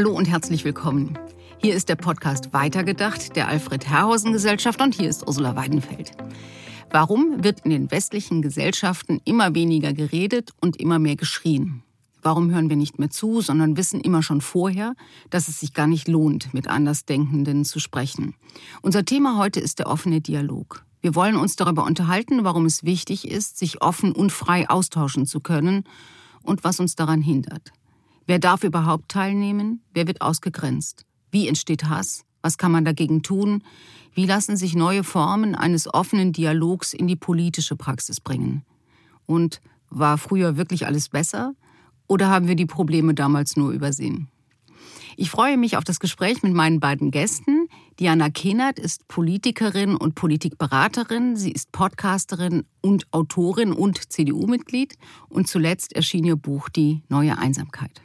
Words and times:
Hallo 0.00 0.16
und 0.16 0.30
herzlich 0.30 0.64
willkommen. 0.64 1.18
Hier 1.58 1.74
ist 1.74 1.90
der 1.90 1.94
Podcast 1.94 2.54
Weitergedacht 2.54 3.36
der 3.36 3.48
Alfred 3.48 3.86
Herrhausen 3.86 4.32
Gesellschaft 4.32 4.80
und 4.80 4.94
hier 4.94 5.10
ist 5.10 5.26
Ursula 5.26 5.56
Weidenfeld. 5.56 6.12
Warum 6.90 7.44
wird 7.44 7.66
in 7.66 7.70
den 7.70 7.90
westlichen 7.90 8.40
Gesellschaften 8.40 9.20
immer 9.26 9.54
weniger 9.54 9.92
geredet 9.92 10.52
und 10.58 10.80
immer 10.80 10.98
mehr 10.98 11.16
geschrien? 11.16 11.82
Warum 12.22 12.50
hören 12.50 12.70
wir 12.70 12.76
nicht 12.76 12.98
mehr 12.98 13.10
zu, 13.10 13.42
sondern 13.42 13.76
wissen 13.76 14.00
immer 14.00 14.22
schon 14.22 14.40
vorher, 14.40 14.94
dass 15.28 15.48
es 15.48 15.60
sich 15.60 15.74
gar 15.74 15.86
nicht 15.86 16.08
lohnt, 16.08 16.54
mit 16.54 16.66
Andersdenkenden 16.66 17.66
zu 17.66 17.78
sprechen? 17.78 18.34
Unser 18.80 19.04
Thema 19.04 19.36
heute 19.36 19.60
ist 19.60 19.80
der 19.80 19.88
offene 19.88 20.22
Dialog. 20.22 20.82
Wir 21.02 21.14
wollen 21.14 21.36
uns 21.36 21.56
darüber 21.56 21.84
unterhalten, 21.84 22.42
warum 22.42 22.64
es 22.64 22.84
wichtig 22.84 23.28
ist, 23.28 23.58
sich 23.58 23.82
offen 23.82 24.12
und 24.12 24.32
frei 24.32 24.66
austauschen 24.70 25.26
zu 25.26 25.40
können 25.40 25.84
und 26.42 26.64
was 26.64 26.80
uns 26.80 26.96
daran 26.96 27.20
hindert. 27.20 27.70
Wer 28.26 28.38
darf 28.38 28.64
überhaupt 28.64 29.08
teilnehmen? 29.08 29.82
Wer 29.92 30.06
wird 30.06 30.20
ausgegrenzt? 30.20 31.04
Wie 31.30 31.48
entsteht 31.48 31.84
Hass? 31.88 32.24
Was 32.42 32.58
kann 32.58 32.72
man 32.72 32.84
dagegen 32.84 33.22
tun? 33.22 33.62
Wie 34.14 34.26
lassen 34.26 34.56
sich 34.56 34.74
neue 34.74 35.04
Formen 35.04 35.54
eines 35.54 35.92
offenen 35.92 36.32
Dialogs 36.32 36.92
in 36.94 37.06
die 37.06 37.16
politische 37.16 37.76
Praxis 37.76 38.20
bringen? 38.20 38.64
Und 39.26 39.60
war 39.88 40.18
früher 40.18 40.56
wirklich 40.56 40.86
alles 40.86 41.08
besser? 41.08 41.54
Oder 42.08 42.28
haben 42.28 42.48
wir 42.48 42.56
die 42.56 42.66
Probleme 42.66 43.14
damals 43.14 43.56
nur 43.56 43.70
übersehen? 43.70 44.28
Ich 45.16 45.30
freue 45.30 45.56
mich 45.56 45.76
auf 45.76 45.84
das 45.84 46.00
Gespräch 46.00 46.42
mit 46.42 46.54
meinen 46.54 46.80
beiden 46.80 47.10
Gästen. 47.10 47.68
Diana 47.98 48.30
Kehnert 48.30 48.78
ist 48.78 49.06
Politikerin 49.06 49.94
und 49.94 50.14
Politikberaterin. 50.14 51.36
Sie 51.36 51.52
ist 51.52 51.72
Podcasterin 51.72 52.64
und 52.80 53.06
Autorin 53.12 53.72
und 53.72 54.12
CDU-Mitglied. 54.12 54.96
Und 55.28 55.46
zuletzt 55.46 55.92
erschien 55.92 56.24
ihr 56.24 56.36
Buch 56.36 56.68
Die 56.68 57.02
neue 57.08 57.36
Einsamkeit. 57.36 58.00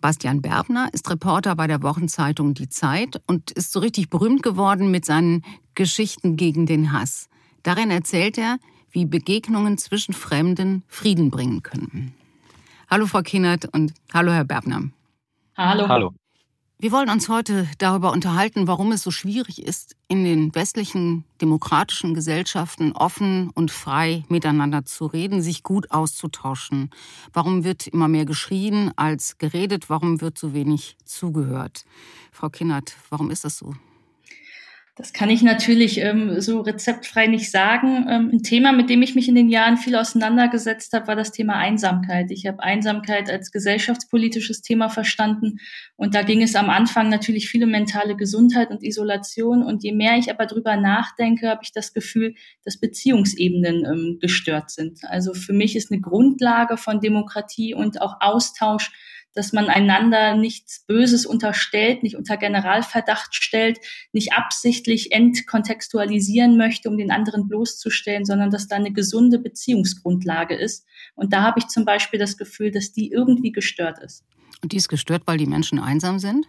Bastian 0.00 0.42
Berbner 0.42 0.88
ist 0.92 1.10
Reporter 1.10 1.54
bei 1.56 1.66
der 1.66 1.82
Wochenzeitung 1.82 2.54
Die 2.54 2.68
Zeit 2.68 3.20
und 3.26 3.50
ist 3.52 3.72
so 3.72 3.80
richtig 3.80 4.10
berühmt 4.10 4.42
geworden 4.42 4.90
mit 4.90 5.04
seinen 5.04 5.42
Geschichten 5.74 6.36
gegen 6.36 6.66
den 6.66 6.92
Hass. 6.92 7.28
Darin 7.62 7.90
erzählt 7.90 8.38
er, 8.38 8.58
wie 8.90 9.06
Begegnungen 9.06 9.78
zwischen 9.78 10.14
Fremden 10.14 10.82
Frieden 10.88 11.30
bringen 11.30 11.62
können. 11.62 12.14
Hallo 12.88 13.06
Frau 13.06 13.22
Kienert 13.22 13.66
und 13.74 13.92
hallo 14.14 14.32
Herr 14.32 14.44
Berbner. 14.44 14.90
Hallo. 15.56 15.88
Hallo. 15.88 16.14
Wir 16.78 16.92
wollen 16.92 17.08
uns 17.08 17.30
heute 17.30 17.66
darüber 17.78 18.12
unterhalten, 18.12 18.66
warum 18.66 18.92
es 18.92 19.02
so 19.02 19.10
schwierig 19.10 19.62
ist, 19.62 19.96
in 20.08 20.24
den 20.24 20.54
westlichen 20.54 21.24
demokratischen 21.40 22.12
Gesellschaften 22.12 22.92
offen 22.92 23.48
und 23.54 23.70
frei 23.70 24.24
miteinander 24.28 24.84
zu 24.84 25.06
reden, 25.06 25.40
sich 25.40 25.62
gut 25.62 25.90
auszutauschen. 25.90 26.90
Warum 27.32 27.64
wird 27.64 27.86
immer 27.86 28.08
mehr 28.08 28.26
geschrien 28.26 28.92
als 28.94 29.38
geredet? 29.38 29.88
Warum 29.88 30.20
wird 30.20 30.36
so 30.36 30.52
wenig 30.52 30.98
zugehört? 31.02 31.86
Frau 32.30 32.50
Kinnert, 32.50 32.94
warum 33.08 33.30
ist 33.30 33.46
das 33.46 33.56
so? 33.56 33.72
Das 34.98 35.12
kann 35.12 35.28
ich 35.28 35.42
natürlich 35.42 35.98
ähm, 35.98 36.40
so 36.40 36.62
rezeptfrei 36.62 37.26
nicht 37.26 37.50
sagen. 37.50 38.06
Ähm, 38.08 38.30
ein 38.32 38.42
Thema, 38.42 38.72
mit 38.72 38.88
dem 38.88 39.02
ich 39.02 39.14
mich 39.14 39.28
in 39.28 39.34
den 39.34 39.50
Jahren 39.50 39.76
viel 39.76 39.94
auseinandergesetzt 39.94 40.94
habe, 40.94 41.08
war 41.08 41.16
das 41.16 41.32
Thema 41.32 41.56
Einsamkeit. 41.56 42.30
Ich 42.30 42.46
habe 42.46 42.62
Einsamkeit 42.62 43.28
als 43.28 43.52
gesellschaftspolitisches 43.52 44.62
Thema 44.62 44.88
verstanden 44.88 45.58
und 45.96 46.14
da 46.14 46.22
ging 46.22 46.42
es 46.42 46.56
am 46.56 46.70
Anfang 46.70 47.10
natürlich 47.10 47.50
viele 47.50 47.66
mentale 47.66 48.16
Gesundheit 48.16 48.70
und 48.70 48.82
Isolation 48.82 49.62
und 49.62 49.84
je 49.84 49.92
mehr 49.92 50.16
ich 50.16 50.30
aber 50.30 50.46
drüber 50.46 50.76
nachdenke, 50.76 51.50
habe 51.50 51.60
ich 51.62 51.72
das 51.72 51.92
Gefühl, 51.92 52.34
dass 52.64 52.80
Beziehungsebenen 52.80 53.84
ähm, 53.84 54.18
gestört 54.18 54.70
sind. 54.70 55.00
Also 55.04 55.34
für 55.34 55.52
mich 55.52 55.76
ist 55.76 55.92
eine 55.92 56.00
Grundlage 56.00 56.78
von 56.78 57.00
Demokratie 57.00 57.74
und 57.74 58.00
auch 58.00 58.16
Austausch 58.20 58.92
dass 59.36 59.52
man 59.52 59.68
einander 59.68 60.34
nichts 60.34 60.84
Böses 60.86 61.26
unterstellt, 61.26 62.02
nicht 62.02 62.16
unter 62.16 62.36
Generalverdacht 62.36 63.34
stellt, 63.34 63.78
nicht 64.12 64.32
absichtlich 64.32 65.12
entkontextualisieren 65.12 66.56
möchte, 66.56 66.88
um 66.88 66.96
den 66.96 67.10
anderen 67.10 67.46
bloßzustellen, 67.46 68.24
sondern 68.24 68.50
dass 68.50 68.66
da 68.66 68.76
eine 68.76 68.92
gesunde 68.92 69.38
Beziehungsgrundlage 69.38 70.54
ist. 70.54 70.86
Und 71.14 71.32
da 71.32 71.42
habe 71.42 71.60
ich 71.60 71.68
zum 71.68 71.84
Beispiel 71.84 72.18
das 72.18 72.36
Gefühl, 72.36 72.70
dass 72.70 72.92
die 72.92 73.10
irgendwie 73.10 73.52
gestört 73.52 73.98
ist. 73.98 74.24
Und 74.62 74.72
die 74.72 74.78
ist 74.78 74.88
gestört, 74.88 75.22
weil 75.26 75.38
die 75.38 75.46
Menschen 75.46 75.78
einsam 75.78 76.18
sind? 76.18 76.46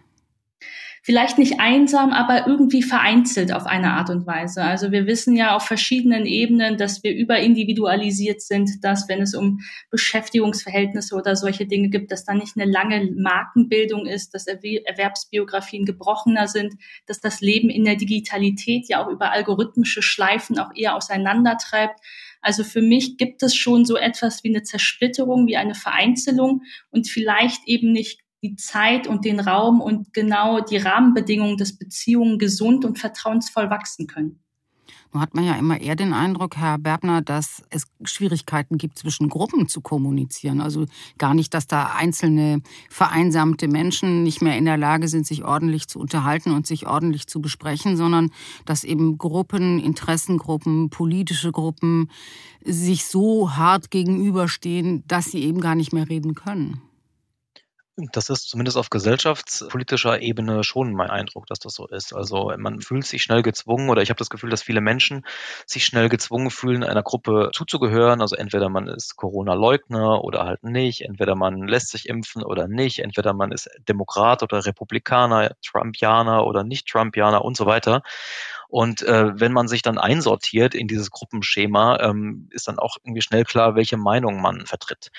Vielleicht 1.02 1.38
nicht 1.38 1.60
einsam, 1.60 2.12
aber 2.12 2.46
irgendwie 2.46 2.82
vereinzelt 2.82 3.52
auf 3.52 3.66
eine 3.66 3.92
Art 3.92 4.10
und 4.10 4.26
Weise. 4.26 4.62
Also 4.62 4.92
wir 4.92 5.06
wissen 5.06 5.36
ja 5.36 5.56
auf 5.56 5.64
verschiedenen 5.64 6.26
Ebenen, 6.26 6.76
dass 6.76 7.02
wir 7.02 7.14
überindividualisiert 7.14 8.42
sind, 8.42 8.82
dass 8.82 9.08
wenn 9.08 9.22
es 9.22 9.34
um 9.34 9.60
Beschäftigungsverhältnisse 9.90 11.14
oder 11.14 11.36
solche 11.36 11.66
Dinge 11.66 11.88
gibt, 11.88 12.12
dass 12.12 12.24
da 12.24 12.34
nicht 12.34 12.56
eine 12.56 12.70
lange 12.70 13.10
Markenbildung 13.16 14.06
ist, 14.06 14.34
dass 14.34 14.46
Erwerbsbiografien 14.46 15.84
gebrochener 15.84 16.48
sind, 16.48 16.74
dass 17.06 17.20
das 17.20 17.40
Leben 17.40 17.70
in 17.70 17.84
der 17.84 17.96
Digitalität 17.96 18.88
ja 18.88 19.04
auch 19.04 19.08
über 19.08 19.32
algorithmische 19.32 20.02
Schleifen 20.02 20.58
auch 20.58 20.70
eher 20.74 20.96
auseinandertreibt. 20.96 22.00
Also 22.40 22.64
für 22.64 22.82
mich 22.82 23.16
gibt 23.16 23.42
es 23.42 23.54
schon 23.54 23.84
so 23.84 23.96
etwas 23.96 24.44
wie 24.44 24.48
eine 24.48 24.62
Zersplitterung, 24.62 25.46
wie 25.46 25.56
eine 25.56 25.74
Vereinzelung 25.74 26.62
und 26.90 27.08
vielleicht 27.08 27.66
eben 27.66 27.92
nicht 27.92 28.20
die 28.42 28.56
Zeit 28.56 29.06
und 29.06 29.24
den 29.24 29.40
Raum 29.40 29.80
und 29.80 30.12
genau 30.12 30.60
die 30.60 30.76
Rahmenbedingungen, 30.76 31.56
dass 31.56 31.76
Beziehungen 31.76 32.38
gesund 32.38 32.84
und 32.84 32.98
vertrauensvoll 32.98 33.70
wachsen 33.70 34.06
können. 34.06 34.40
Nun 35.12 35.22
hat 35.22 35.34
man 35.34 35.44
ja 35.44 35.54
immer 35.54 35.80
eher 35.80 35.96
den 35.96 36.12
Eindruck, 36.12 36.56
Herr 36.56 36.76
Berbner, 36.76 37.22
dass 37.22 37.62
es 37.70 37.84
Schwierigkeiten 38.04 38.76
gibt, 38.76 38.98
zwischen 38.98 39.30
Gruppen 39.30 39.66
zu 39.66 39.80
kommunizieren. 39.80 40.60
Also 40.60 40.84
gar 41.16 41.32
nicht, 41.32 41.54
dass 41.54 41.66
da 41.66 41.94
einzelne 41.96 42.60
vereinsamte 42.90 43.68
Menschen 43.68 44.22
nicht 44.22 44.42
mehr 44.42 44.58
in 44.58 44.66
der 44.66 44.76
Lage 44.76 45.08
sind, 45.08 45.26
sich 45.26 45.44
ordentlich 45.44 45.88
zu 45.88 45.98
unterhalten 45.98 46.52
und 46.52 46.66
sich 46.66 46.86
ordentlich 46.86 47.26
zu 47.26 47.40
besprechen, 47.40 47.96
sondern 47.96 48.30
dass 48.66 48.84
eben 48.84 49.16
Gruppen, 49.16 49.78
Interessengruppen, 49.78 50.90
politische 50.90 51.52
Gruppen 51.52 52.10
sich 52.62 53.06
so 53.06 53.56
hart 53.56 53.90
gegenüberstehen, 53.90 55.04
dass 55.08 55.30
sie 55.30 55.42
eben 55.42 55.62
gar 55.62 55.74
nicht 55.74 55.94
mehr 55.94 56.08
reden 56.08 56.34
können. 56.34 56.82
Das 58.00 58.30
ist 58.30 58.48
zumindest 58.48 58.76
auf 58.76 58.90
gesellschaftspolitischer 58.90 60.20
Ebene 60.22 60.62
schon 60.62 60.92
mein 60.92 61.10
Eindruck, 61.10 61.48
dass 61.48 61.58
das 61.58 61.74
so 61.74 61.88
ist. 61.88 62.14
Also 62.14 62.52
man 62.56 62.80
fühlt 62.80 63.04
sich 63.04 63.24
schnell 63.24 63.42
gezwungen 63.42 63.90
oder 63.90 64.02
ich 64.02 64.10
habe 64.10 64.18
das 64.18 64.30
Gefühl, 64.30 64.50
dass 64.50 64.62
viele 64.62 64.80
Menschen 64.80 65.26
sich 65.66 65.84
schnell 65.84 66.08
gezwungen 66.08 66.52
fühlen, 66.52 66.84
einer 66.84 67.02
Gruppe 67.02 67.50
zuzugehören. 67.52 68.20
Also 68.20 68.36
entweder 68.36 68.68
man 68.68 68.86
ist 68.86 69.16
Corona-Leugner 69.16 70.22
oder 70.22 70.44
halt 70.44 70.62
nicht, 70.62 71.00
entweder 71.00 71.34
man 71.34 71.66
lässt 71.66 71.88
sich 71.88 72.08
impfen 72.08 72.44
oder 72.44 72.68
nicht, 72.68 73.00
entweder 73.00 73.32
man 73.34 73.50
ist 73.50 73.68
Demokrat 73.88 74.44
oder 74.44 74.64
Republikaner, 74.64 75.56
Trumpianer 75.66 76.46
oder 76.46 76.62
nicht 76.62 76.86
Trumpianer 76.88 77.44
und 77.44 77.56
so 77.56 77.66
weiter. 77.66 78.02
Und 78.68 79.02
äh, 79.02 79.40
wenn 79.40 79.52
man 79.52 79.66
sich 79.66 79.82
dann 79.82 79.98
einsortiert 79.98 80.74
in 80.74 80.86
dieses 80.88 81.10
Gruppenschema, 81.10 81.98
ähm, 82.00 82.48
ist 82.52 82.68
dann 82.68 82.78
auch 82.78 82.96
irgendwie 83.02 83.22
schnell 83.22 83.44
klar, 83.44 83.74
welche 83.74 83.96
Meinung 83.96 84.40
man 84.40 84.66
vertritt. 84.66 85.10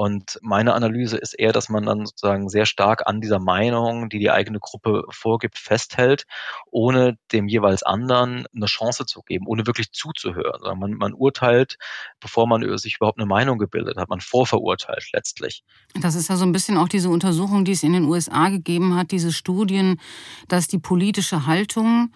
Und 0.00 0.38
meine 0.40 0.72
Analyse 0.72 1.18
ist 1.18 1.34
eher, 1.34 1.52
dass 1.52 1.68
man 1.68 1.84
dann 1.84 2.06
sozusagen 2.06 2.48
sehr 2.48 2.64
stark 2.64 3.06
an 3.06 3.20
dieser 3.20 3.38
Meinung, 3.38 4.08
die 4.08 4.18
die 4.18 4.30
eigene 4.30 4.58
Gruppe 4.58 5.02
vorgibt, 5.10 5.58
festhält, 5.58 6.24
ohne 6.70 7.18
dem 7.32 7.48
jeweils 7.48 7.82
anderen 7.82 8.46
eine 8.56 8.64
Chance 8.64 9.04
zu 9.04 9.20
geben, 9.20 9.44
ohne 9.46 9.66
wirklich 9.66 9.92
zuzuhören. 9.92 10.78
Man, 10.78 10.94
man 10.94 11.12
urteilt, 11.12 11.76
bevor 12.18 12.46
man 12.46 12.62
sich 12.78 12.96
überhaupt 12.96 13.18
eine 13.18 13.26
Meinung 13.26 13.58
gebildet 13.58 13.98
hat. 13.98 14.08
Man 14.08 14.22
vorverurteilt 14.22 15.10
letztlich. 15.12 15.64
Das 16.00 16.14
ist 16.14 16.30
ja 16.30 16.36
so 16.36 16.46
ein 16.46 16.52
bisschen 16.52 16.78
auch 16.78 16.88
diese 16.88 17.10
Untersuchung, 17.10 17.66
die 17.66 17.72
es 17.72 17.82
in 17.82 17.92
den 17.92 18.04
USA 18.04 18.48
gegeben 18.48 18.96
hat, 18.96 19.10
diese 19.10 19.34
Studien, 19.34 20.00
dass 20.48 20.66
die 20.66 20.78
politische 20.78 21.44
Haltung 21.44 22.10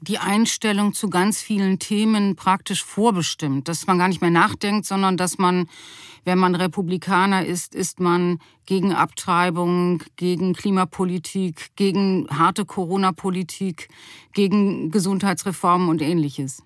die 0.00 0.18
Einstellung 0.18 0.94
zu 0.94 1.10
ganz 1.10 1.40
vielen 1.40 1.78
Themen 1.78 2.36
praktisch 2.36 2.84
vorbestimmt, 2.84 3.68
dass 3.68 3.86
man 3.86 3.98
gar 3.98 4.08
nicht 4.08 4.20
mehr 4.20 4.30
nachdenkt, 4.30 4.86
sondern 4.86 5.16
dass 5.16 5.38
man, 5.38 5.68
wenn 6.24 6.38
man 6.38 6.54
Republikaner 6.54 7.44
ist, 7.44 7.74
ist 7.74 8.00
man 8.00 8.38
gegen 8.66 8.92
Abtreibung, 8.92 10.02
gegen 10.16 10.54
Klimapolitik, 10.54 11.70
gegen 11.76 12.28
harte 12.30 12.64
Corona-Politik, 12.64 13.88
gegen 14.34 14.90
Gesundheitsreformen 14.90 15.88
und 15.88 16.02
ähnliches. 16.02 16.62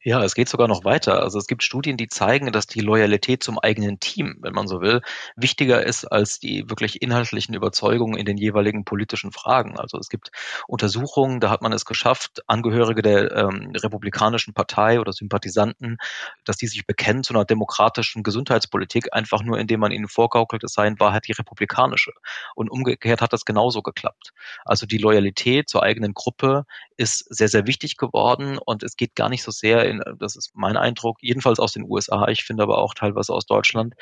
Ja, 0.00 0.22
es 0.24 0.34
geht 0.34 0.48
sogar 0.48 0.68
noch 0.68 0.84
weiter. 0.84 1.22
Also 1.22 1.38
es 1.38 1.46
gibt 1.46 1.62
Studien, 1.62 1.96
die 1.96 2.08
zeigen, 2.08 2.50
dass 2.50 2.66
die 2.66 2.80
Loyalität 2.80 3.42
zum 3.42 3.58
eigenen 3.58 4.00
Team, 4.00 4.36
wenn 4.40 4.54
man 4.54 4.66
so 4.66 4.80
will, 4.80 5.02
wichtiger 5.36 5.84
ist 5.84 6.04
als 6.06 6.40
die 6.40 6.68
wirklich 6.70 7.02
inhaltlichen 7.02 7.54
Überzeugungen 7.54 8.16
in 8.16 8.24
den 8.24 8.36
jeweiligen 8.36 8.84
politischen 8.84 9.32
Fragen. 9.32 9.78
Also 9.78 9.98
es 9.98 10.08
gibt 10.08 10.30
Untersuchungen, 10.66 11.40
da 11.40 11.50
hat 11.50 11.62
man 11.62 11.72
es 11.72 11.84
geschafft, 11.84 12.42
Angehörige 12.46 13.02
der 13.02 13.32
ähm, 13.32 13.72
Republikanischen 13.76 14.54
Partei 14.54 14.98
oder 14.98 15.12
Sympathisanten, 15.12 15.98
dass 16.44 16.56
die 16.56 16.66
sich 16.66 16.86
bekennen 16.86 17.22
zu 17.22 17.34
einer 17.34 17.44
demokratischen 17.44 18.22
Gesundheitspolitik, 18.22 19.12
einfach 19.12 19.42
nur 19.42 19.58
indem 19.58 19.80
man 19.80 19.92
ihnen 19.92 20.08
vorgaukelt, 20.08 20.64
es 20.64 20.72
sei 20.72 20.86
in 20.86 21.00
Wahrheit 21.00 21.28
die 21.28 21.32
republikanische. 21.32 22.12
Und 22.54 22.70
umgekehrt 22.70 23.20
hat 23.20 23.32
das 23.32 23.44
genauso 23.44 23.82
geklappt. 23.82 24.32
Also 24.64 24.86
die 24.86 24.98
Loyalität 24.98 25.68
zur 25.68 25.82
eigenen 25.82 26.14
Gruppe 26.14 26.64
ist 27.02 27.26
sehr, 27.28 27.48
sehr 27.48 27.66
wichtig 27.66 27.96
geworden 27.96 28.58
und 28.58 28.82
es 28.82 28.96
geht 28.96 29.14
gar 29.14 29.28
nicht 29.28 29.42
so 29.42 29.50
sehr 29.50 29.84
in, 29.84 30.02
das 30.18 30.36
ist 30.36 30.52
mein 30.54 30.76
Eindruck, 30.76 31.18
jedenfalls 31.20 31.58
aus 31.58 31.72
den 31.72 31.84
USA, 31.88 32.28
ich 32.28 32.44
finde 32.44 32.62
aber 32.62 32.78
auch 32.78 32.94
teilweise 32.94 33.34
aus 33.34 33.44
Deutschland, 33.44 33.94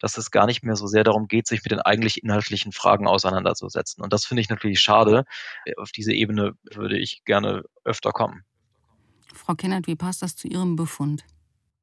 dass 0.00 0.18
es 0.18 0.30
gar 0.30 0.46
nicht 0.46 0.62
mehr 0.62 0.76
so 0.76 0.86
sehr 0.86 1.04
darum 1.04 1.28
geht, 1.28 1.46
sich 1.46 1.62
mit 1.62 1.70
den 1.70 1.80
eigentlich 1.80 2.22
inhaltlichen 2.22 2.72
Fragen 2.72 3.06
auseinanderzusetzen. 3.06 4.02
Und 4.02 4.12
das 4.12 4.26
finde 4.26 4.42
ich 4.42 4.48
natürlich 4.48 4.80
schade. 4.80 5.24
Auf 5.76 5.92
diese 5.92 6.12
Ebene 6.12 6.52
würde 6.64 6.98
ich 6.98 7.22
gerne 7.24 7.62
öfter 7.84 8.12
kommen. 8.12 8.44
Frau 9.32 9.54
Kennert, 9.54 9.86
wie 9.86 9.96
passt 9.96 10.22
das 10.22 10.36
zu 10.36 10.48
Ihrem 10.48 10.76
Befund? 10.76 11.24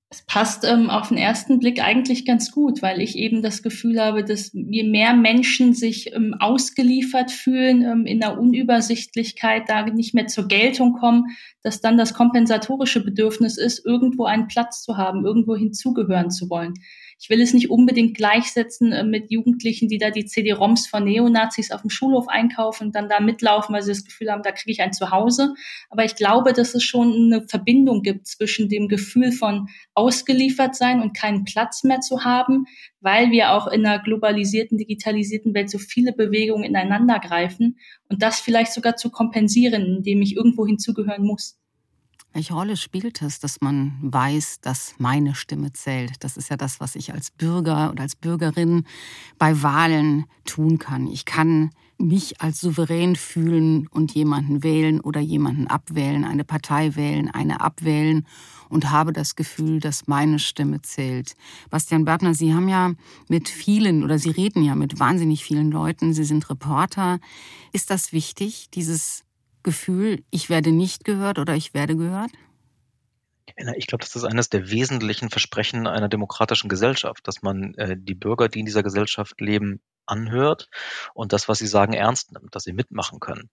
Es 0.09 0.23
passt 0.27 0.63
ähm, 0.63 0.89
auf 0.89 1.09
den 1.09 1.17
ersten 1.17 1.59
Blick 1.59 1.83
eigentlich 1.83 2.25
ganz 2.25 2.51
gut, 2.51 2.81
weil 2.83 3.01
ich 3.01 3.17
eben 3.17 3.41
das 3.41 3.63
Gefühl 3.63 3.99
habe, 3.99 4.23
dass 4.23 4.51
je 4.53 4.83
mehr 4.83 5.13
Menschen 5.13 5.73
sich 5.73 6.13
ähm, 6.13 6.35
ausgeliefert 6.39 7.31
fühlen, 7.31 7.81
ähm, 7.81 8.05
in 8.05 8.19
der 8.19 8.39
Unübersichtlichkeit 8.39 9.63
da 9.67 9.83
nicht 9.85 10.13
mehr 10.13 10.27
zur 10.27 10.47
Geltung 10.47 10.93
kommen, 10.93 11.35
dass 11.63 11.81
dann 11.81 11.97
das 11.97 12.13
kompensatorische 12.13 13.03
Bedürfnis 13.03 13.57
ist, 13.57 13.83
irgendwo 13.83 14.25
einen 14.25 14.47
Platz 14.47 14.83
zu 14.83 14.95
haben, 14.95 15.25
irgendwo 15.25 15.55
hinzugehören 15.55 16.29
zu 16.29 16.49
wollen. 16.49 16.75
Ich 17.17 17.29
will 17.29 17.41
es 17.41 17.53
nicht 17.53 17.69
unbedingt 17.69 18.15
gleichsetzen 18.15 18.91
äh, 18.91 19.03
mit 19.03 19.31
Jugendlichen, 19.31 19.87
die 19.87 19.97
da 19.97 20.09
die 20.09 20.25
CD-ROMs 20.25 20.87
von 20.87 21.05
Neonazis 21.05 21.71
auf 21.71 21.81
dem 21.81 21.89
Schulhof 21.89 22.27
einkaufen 22.27 22.87
und 22.87 22.95
dann 22.95 23.07
da 23.07 23.19
mitlaufen, 23.19 23.73
weil 23.73 23.83
sie 23.83 23.91
das 23.91 24.03
Gefühl 24.03 24.31
haben, 24.31 24.43
da 24.43 24.51
kriege 24.51 24.71
ich 24.71 24.81
ein 24.81 24.93
Zuhause. 24.93 25.53
Aber 25.89 26.03
ich 26.03 26.15
glaube, 26.15 26.53
dass 26.53 26.75
es 26.75 26.83
schon 26.83 27.13
eine 27.13 27.47
Verbindung 27.47 28.01
gibt 28.01 28.27
zwischen 28.27 28.69
dem 28.69 28.87
Gefühl 28.87 29.31
von 29.31 29.69
ausgeliefert 29.93 30.75
sein 30.75 31.01
und 31.01 31.15
keinen 31.15 31.45
Platz 31.45 31.83
mehr 31.83 32.01
zu 32.01 32.25
haben, 32.25 32.65
weil 32.99 33.31
wir 33.31 33.51
auch 33.51 33.67
in 33.67 33.85
einer 33.85 34.03
globalisierten, 34.03 34.77
digitalisierten 34.77 35.53
Welt 35.53 35.69
so 35.69 35.77
viele 35.77 36.11
Bewegungen 36.11 36.63
ineinander 36.63 37.19
greifen 37.19 37.77
und 38.09 38.21
das 38.21 38.39
vielleicht 38.39 38.73
sogar 38.73 38.97
zu 38.97 39.09
kompensieren, 39.09 39.97
indem 39.97 40.21
ich 40.21 40.35
irgendwo 40.35 40.65
hinzugehören 40.65 41.25
muss. 41.25 41.57
Welche 42.35 42.53
Rolle 42.53 42.75
spielt 42.75 43.21
es, 43.21 43.39
dass 43.39 43.61
man 43.61 43.97
weiß, 44.01 44.59
dass 44.59 44.95
meine 44.97 45.35
Stimme 45.35 45.71
zählt? 45.71 46.15
Das 46.19 46.35
ist 46.35 46.49
ja 46.49 46.57
das, 46.57 46.81
was 46.81 46.97
ich 46.97 47.13
als 47.13 47.31
Bürger 47.31 47.91
oder 47.91 48.03
als 48.03 48.17
Bürgerin 48.17 48.83
bei 49.37 49.63
Wahlen 49.63 50.25
tun 50.43 50.77
kann. 50.77 51.07
Ich 51.07 51.23
kann 51.23 51.69
mich 51.97 52.41
als 52.41 52.59
souverän 52.59 53.15
fühlen 53.15 53.87
und 53.87 54.13
jemanden 54.15 54.63
wählen 54.63 54.99
oder 54.99 55.21
jemanden 55.21 55.67
abwählen, 55.67 56.25
eine 56.25 56.43
Partei 56.43 56.97
wählen, 56.97 57.31
eine 57.31 57.61
abwählen 57.61 58.27
und 58.67 58.91
habe 58.91 59.13
das 59.13 59.37
Gefühl, 59.37 59.79
dass 59.79 60.07
meine 60.07 60.37
Stimme 60.37 60.81
zählt. 60.81 61.37
Bastian 61.69 62.03
Börtner, 62.03 62.33
Sie 62.33 62.53
haben 62.53 62.67
ja 62.67 62.95
mit 63.29 63.47
vielen 63.47 64.03
oder 64.03 64.19
Sie 64.19 64.31
reden 64.31 64.61
ja 64.61 64.75
mit 64.75 64.99
wahnsinnig 64.99 65.45
vielen 65.45 65.71
Leuten. 65.71 66.13
Sie 66.13 66.25
sind 66.25 66.49
Reporter. 66.49 67.19
Ist 67.71 67.91
das 67.91 68.11
wichtig, 68.11 68.67
dieses 68.73 69.23
Gefühl, 69.65 70.23
ich 70.31 70.49
werde 70.49 70.71
nicht 70.71 71.03
gehört 71.03 71.39
oder 71.39 71.55
ich 71.55 71.73
werde 71.73 71.97
gehört? 71.97 72.31
Ich 73.77 73.87
glaube, 73.87 74.03
das 74.03 74.15
ist 74.15 74.23
eines 74.23 74.49
der 74.49 74.69
wesentlichen 74.69 75.29
Versprechen 75.29 75.87
einer 75.87 76.09
demokratischen 76.09 76.69
Gesellschaft, 76.69 77.27
dass 77.27 77.41
man 77.41 77.73
äh, 77.75 77.95
die 77.97 78.15
Bürger, 78.15 78.47
die 78.47 78.59
in 78.59 78.65
dieser 78.65 78.83
Gesellschaft 78.83 79.39
leben, 79.41 79.81
anhört 80.05 80.69
und 81.13 81.33
das, 81.33 81.47
was 81.47 81.57
sie 81.57 81.67
sagen, 81.67 81.93
ernst 81.93 82.31
nimmt, 82.31 82.53
dass 82.55 82.63
sie 82.63 82.73
mitmachen 82.73 83.19
können. 83.19 83.49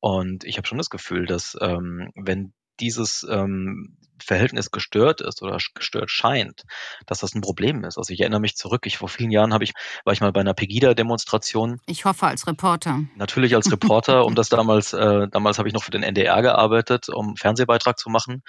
Und 0.00 0.44
ich 0.44 0.56
habe 0.56 0.66
schon 0.66 0.78
das 0.78 0.90
Gefühl, 0.90 1.26
dass 1.26 1.56
ähm, 1.60 2.10
wenn 2.16 2.52
dieses 2.80 3.24
ähm, 3.30 3.96
Verhältnis 4.18 4.70
gestört 4.70 5.20
ist 5.20 5.42
oder 5.42 5.58
gestört 5.74 6.10
scheint, 6.10 6.62
dass 7.06 7.20
das 7.20 7.34
ein 7.34 7.40
Problem 7.40 7.84
ist. 7.84 7.98
Also 7.98 8.12
ich 8.12 8.20
erinnere 8.20 8.40
mich 8.40 8.56
zurück, 8.56 8.86
ich 8.86 8.98
vor 8.98 9.08
vielen 9.08 9.30
Jahren 9.30 9.52
habe 9.52 9.64
ich, 9.64 9.72
war 10.04 10.12
ich 10.12 10.20
mal 10.20 10.32
bei 10.32 10.40
einer 10.40 10.54
Pegida-Demonstration. 10.54 11.80
Ich 11.86 12.04
hoffe 12.04 12.26
als 12.26 12.46
Reporter. 12.46 13.00
Natürlich 13.16 13.54
als 13.54 13.70
Reporter, 13.70 14.24
um 14.24 14.34
das 14.34 14.48
damals, 14.48 14.92
äh, 14.92 15.28
damals 15.28 15.58
habe 15.58 15.68
ich 15.68 15.74
noch 15.74 15.82
für 15.82 15.90
den 15.90 16.02
NDR 16.02 16.42
gearbeitet, 16.42 17.08
um 17.08 17.28
einen 17.28 17.36
Fernsehbeitrag 17.36 17.98
zu 17.98 18.10
machen. 18.10 18.42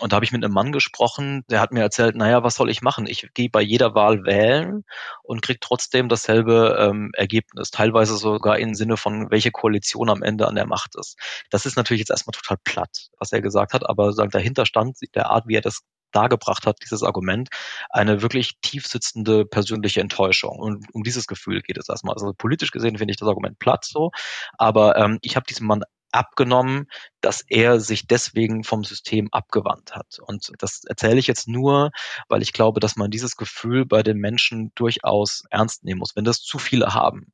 Und 0.00 0.12
da 0.12 0.16
habe 0.16 0.24
ich 0.24 0.32
mit 0.32 0.44
einem 0.44 0.52
Mann 0.52 0.72
gesprochen, 0.72 1.44
der 1.48 1.60
hat 1.60 1.72
mir 1.72 1.80
erzählt, 1.80 2.16
naja, 2.16 2.42
was 2.42 2.54
soll 2.54 2.70
ich 2.70 2.82
machen? 2.82 3.06
Ich 3.06 3.28
gehe 3.34 3.48
bei 3.50 3.62
jeder 3.62 3.94
Wahl 3.94 4.24
wählen 4.24 4.84
und 5.22 5.42
kriege 5.42 5.60
trotzdem 5.60 6.08
dasselbe 6.08 6.76
ähm, 6.78 7.10
Ergebnis, 7.14 7.70
teilweise 7.70 8.16
sogar 8.16 8.58
im 8.58 8.74
Sinne 8.74 8.96
von, 8.96 9.30
welche 9.30 9.50
Koalition 9.50 10.10
am 10.10 10.22
Ende 10.22 10.48
an 10.48 10.54
der 10.54 10.66
Macht 10.66 10.96
ist. 10.96 11.16
Das 11.50 11.66
ist 11.66 11.76
natürlich 11.76 12.00
jetzt 12.00 12.10
erstmal 12.10 12.32
total 12.32 12.58
platt, 12.64 13.08
was 13.18 13.32
er 13.32 13.40
gesagt 13.40 13.72
hat, 13.72 13.88
aber 13.88 14.12
dahinter 14.12 14.66
stand 14.66 14.96
der 15.14 15.30
Art, 15.30 15.46
wie 15.46 15.56
er 15.56 15.60
das 15.60 15.80
dargebracht 16.14 16.66
hat, 16.66 16.78
dieses 16.82 17.02
Argument, 17.02 17.48
eine 17.90 18.22
wirklich 18.22 18.52
tiefsitzende 18.62 19.44
persönliche 19.44 20.00
Enttäuschung. 20.00 20.58
Und 20.58 20.86
um 20.94 21.02
dieses 21.02 21.26
Gefühl 21.26 21.60
geht 21.60 21.76
es 21.76 21.88
erstmal. 21.88 22.14
Also 22.14 22.32
politisch 22.36 22.70
gesehen 22.70 22.98
finde 22.98 23.12
ich 23.12 23.18
das 23.18 23.28
Argument 23.28 23.58
platt 23.58 23.84
so, 23.84 24.10
aber 24.56 24.96
ähm, 24.96 25.18
ich 25.22 25.36
habe 25.36 25.46
diesem 25.46 25.66
Mann 25.66 25.82
abgenommen, 26.12 26.86
dass 27.20 27.42
er 27.48 27.80
sich 27.80 28.06
deswegen 28.06 28.62
vom 28.62 28.84
System 28.84 29.28
abgewandt 29.32 29.96
hat. 29.96 30.18
Und 30.24 30.52
das 30.58 30.84
erzähle 30.84 31.18
ich 31.18 31.26
jetzt 31.26 31.48
nur, 31.48 31.90
weil 32.28 32.40
ich 32.42 32.52
glaube, 32.52 32.78
dass 32.78 32.94
man 32.94 33.10
dieses 33.10 33.36
Gefühl 33.36 33.84
bei 33.84 34.04
den 34.04 34.18
Menschen 34.18 34.70
durchaus 34.76 35.42
ernst 35.50 35.82
nehmen 35.82 35.98
muss, 35.98 36.14
wenn 36.14 36.24
das 36.24 36.40
zu 36.40 36.58
viele 36.58 36.94
haben. 36.94 37.32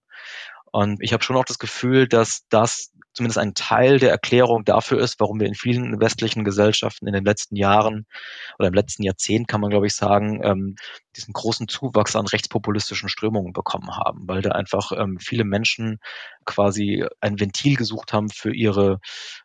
Und 0.73 1.03
ich 1.03 1.13
habe 1.13 1.23
schon 1.23 1.37
auch 1.37 1.45
das 1.45 1.59
Gefühl, 1.59 2.09
dass 2.09 2.47
das 2.49 2.93
zumindest 3.13 3.39
ein 3.39 3.55
Teil 3.55 3.99
der 3.99 4.11
Erklärung 4.11 4.65
dafür 4.65 5.01
ist, 5.01 5.19
warum 5.21 5.41
wir 5.41 5.47
in 5.47 5.55
vielen 5.55 6.01
westlichen 6.01 6.45
Gesellschaften 6.45 7.07
in 7.07 7.13
den 7.13 7.25
letzten 7.25 7.57
Jahren 7.57 8.07
oder 8.59 8.69
im 8.69 8.75
letzten 8.75 9.03
Jahrzehnt, 9.03 9.49
kann 9.49 9.61
man 9.61 9.71
glaube 9.71 9.87
ich 9.87 9.95
sagen, 9.95 10.41
ähm, 10.45 10.77
diesen 11.17 11.33
großen 11.33 11.69
Zuwachs 11.69 12.15
an 12.17 12.27
rechtspopulistischen 12.27 13.09
Strömungen 13.09 13.53
bekommen 13.53 13.97
haben, 13.97 14.29
weil 14.29 14.43
da 14.43 14.51
einfach 14.51 14.93
ähm, 14.93 15.19
viele 15.21 15.45
Menschen 15.45 15.99
quasi 16.45 17.05
ein 17.21 17.41
Ventil 17.41 17.77
gesucht 17.77 18.13
haben 18.13 18.29
für 18.31 18.55
ihre 18.55 19.01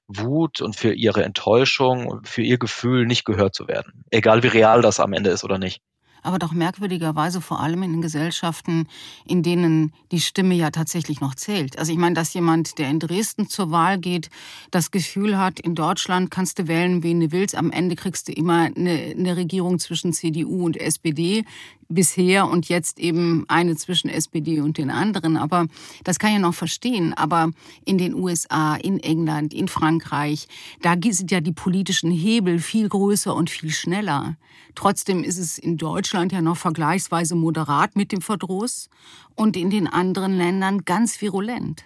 Wut 0.07 0.62
und 0.62 0.75
für 0.75 0.94
ihre 0.94 1.23
Enttäuschung 1.23 2.06
und 2.07 2.27
für 2.27 2.44
ihr 2.44 2.57
Gefühl, 2.57 3.06
nicht 3.06 3.25
gehört 3.25 3.56
zu 3.56 3.67
werden. 3.67 4.06
Egal 4.12 4.44
wie 4.44 4.47
real 4.47 4.81
das 4.81 5.00
am 5.00 5.13
Ende 5.13 5.31
ist 5.31 5.44
oder 5.44 5.57
nicht 5.57 5.81
aber 6.25 6.39
doch 6.39 6.54
merkwürdigerweise 6.54 7.42
vor 7.42 7.60
allem 7.60 7.83
in 7.83 7.94
den 7.94 8.01
Gesellschaften, 8.01 8.88
in 9.25 9.44
denen 9.44 9.94
die 10.12 10.19
Stimme 10.19 10.56
ja 10.56 10.72
tatsächlich 10.72 11.22
noch 11.22 11.36
zählt. 11.36 11.77
Also 11.77 11.92
ich 11.92 11.98
meine, 11.98 12.16
dass 12.16 12.33
jemand, 12.33 12.77
der 12.77 12.89
in 12.89 13.00
Dresden 13.00 13.48
zur 13.48 13.72
Wahl 13.72 14.00
geht, 14.00 14.30
das 14.72 14.92
Gefühl 14.92 15.38
hat, 15.38 15.60
in 15.60 15.75
Deutschland 15.75 16.31
kannst 16.31 16.60
du 16.60 16.68
wählen, 16.68 17.04
wen 17.04 17.19
du 17.19 17.31
willst, 17.31 17.56
am 17.56 17.72
Ende 17.72 17.95
kriegst 17.95 18.27
du 18.27 18.31
immer 18.31 18.69
eine, 18.75 19.16
eine 19.18 19.38
Regierung 19.38 19.80
zwischen 19.80 20.13
CDU 20.13 20.66
und 20.66 20.77
SPD 20.77 21.45
bisher 21.88 22.50
und 22.50 22.68
jetzt 22.68 23.00
eben 23.00 23.45
eine 23.48 23.75
zwischen 23.75 24.10
SPD 24.10 24.60
und 24.62 24.77
den 24.77 24.89
anderen. 24.89 25.38
Aber 25.38 25.68
das 26.04 26.19
kann 26.19 26.33
ich 26.33 26.39
noch 26.39 26.56
verstehen. 26.56 27.13
Aber 27.13 27.51
in 27.86 27.98
den 27.98 28.13
USA, 28.13 28.75
in 28.75 29.00
England, 29.00 29.54
in 29.54 29.68
Frankreich, 29.68 30.48
da 30.81 30.95
sind 31.10 31.31
ja 31.31 31.42
die 31.42 31.51
politischen 31.51 32.12
Hebel 32.12 32.60
viel 32.60 32.89
größer 32.89 33.36
und 33.36 33.50
viel 33.50 33.72
schneller. 33.72 34.36
Trotzdem 34.74 35.24
ist 35.24 35.38
es 35.38 35.57
in 35.57 35.77
Deutschland 35.77 36.14
ja 36.31 36.41
noch 36.41 36.57
vergleichsweise 36.57 37.35
moderat 37.35 37.95
mit 37.95 38.12
dem 38.12 38.21
Verdruss 38.21 38.89
und 39.35 39.57
in 39.57 39.69
den 39.69 39.88
anderen 39.88 40.38
Ländern 40.38 40.86
ganz 40.86 41.22
virulent. 41.22 41.84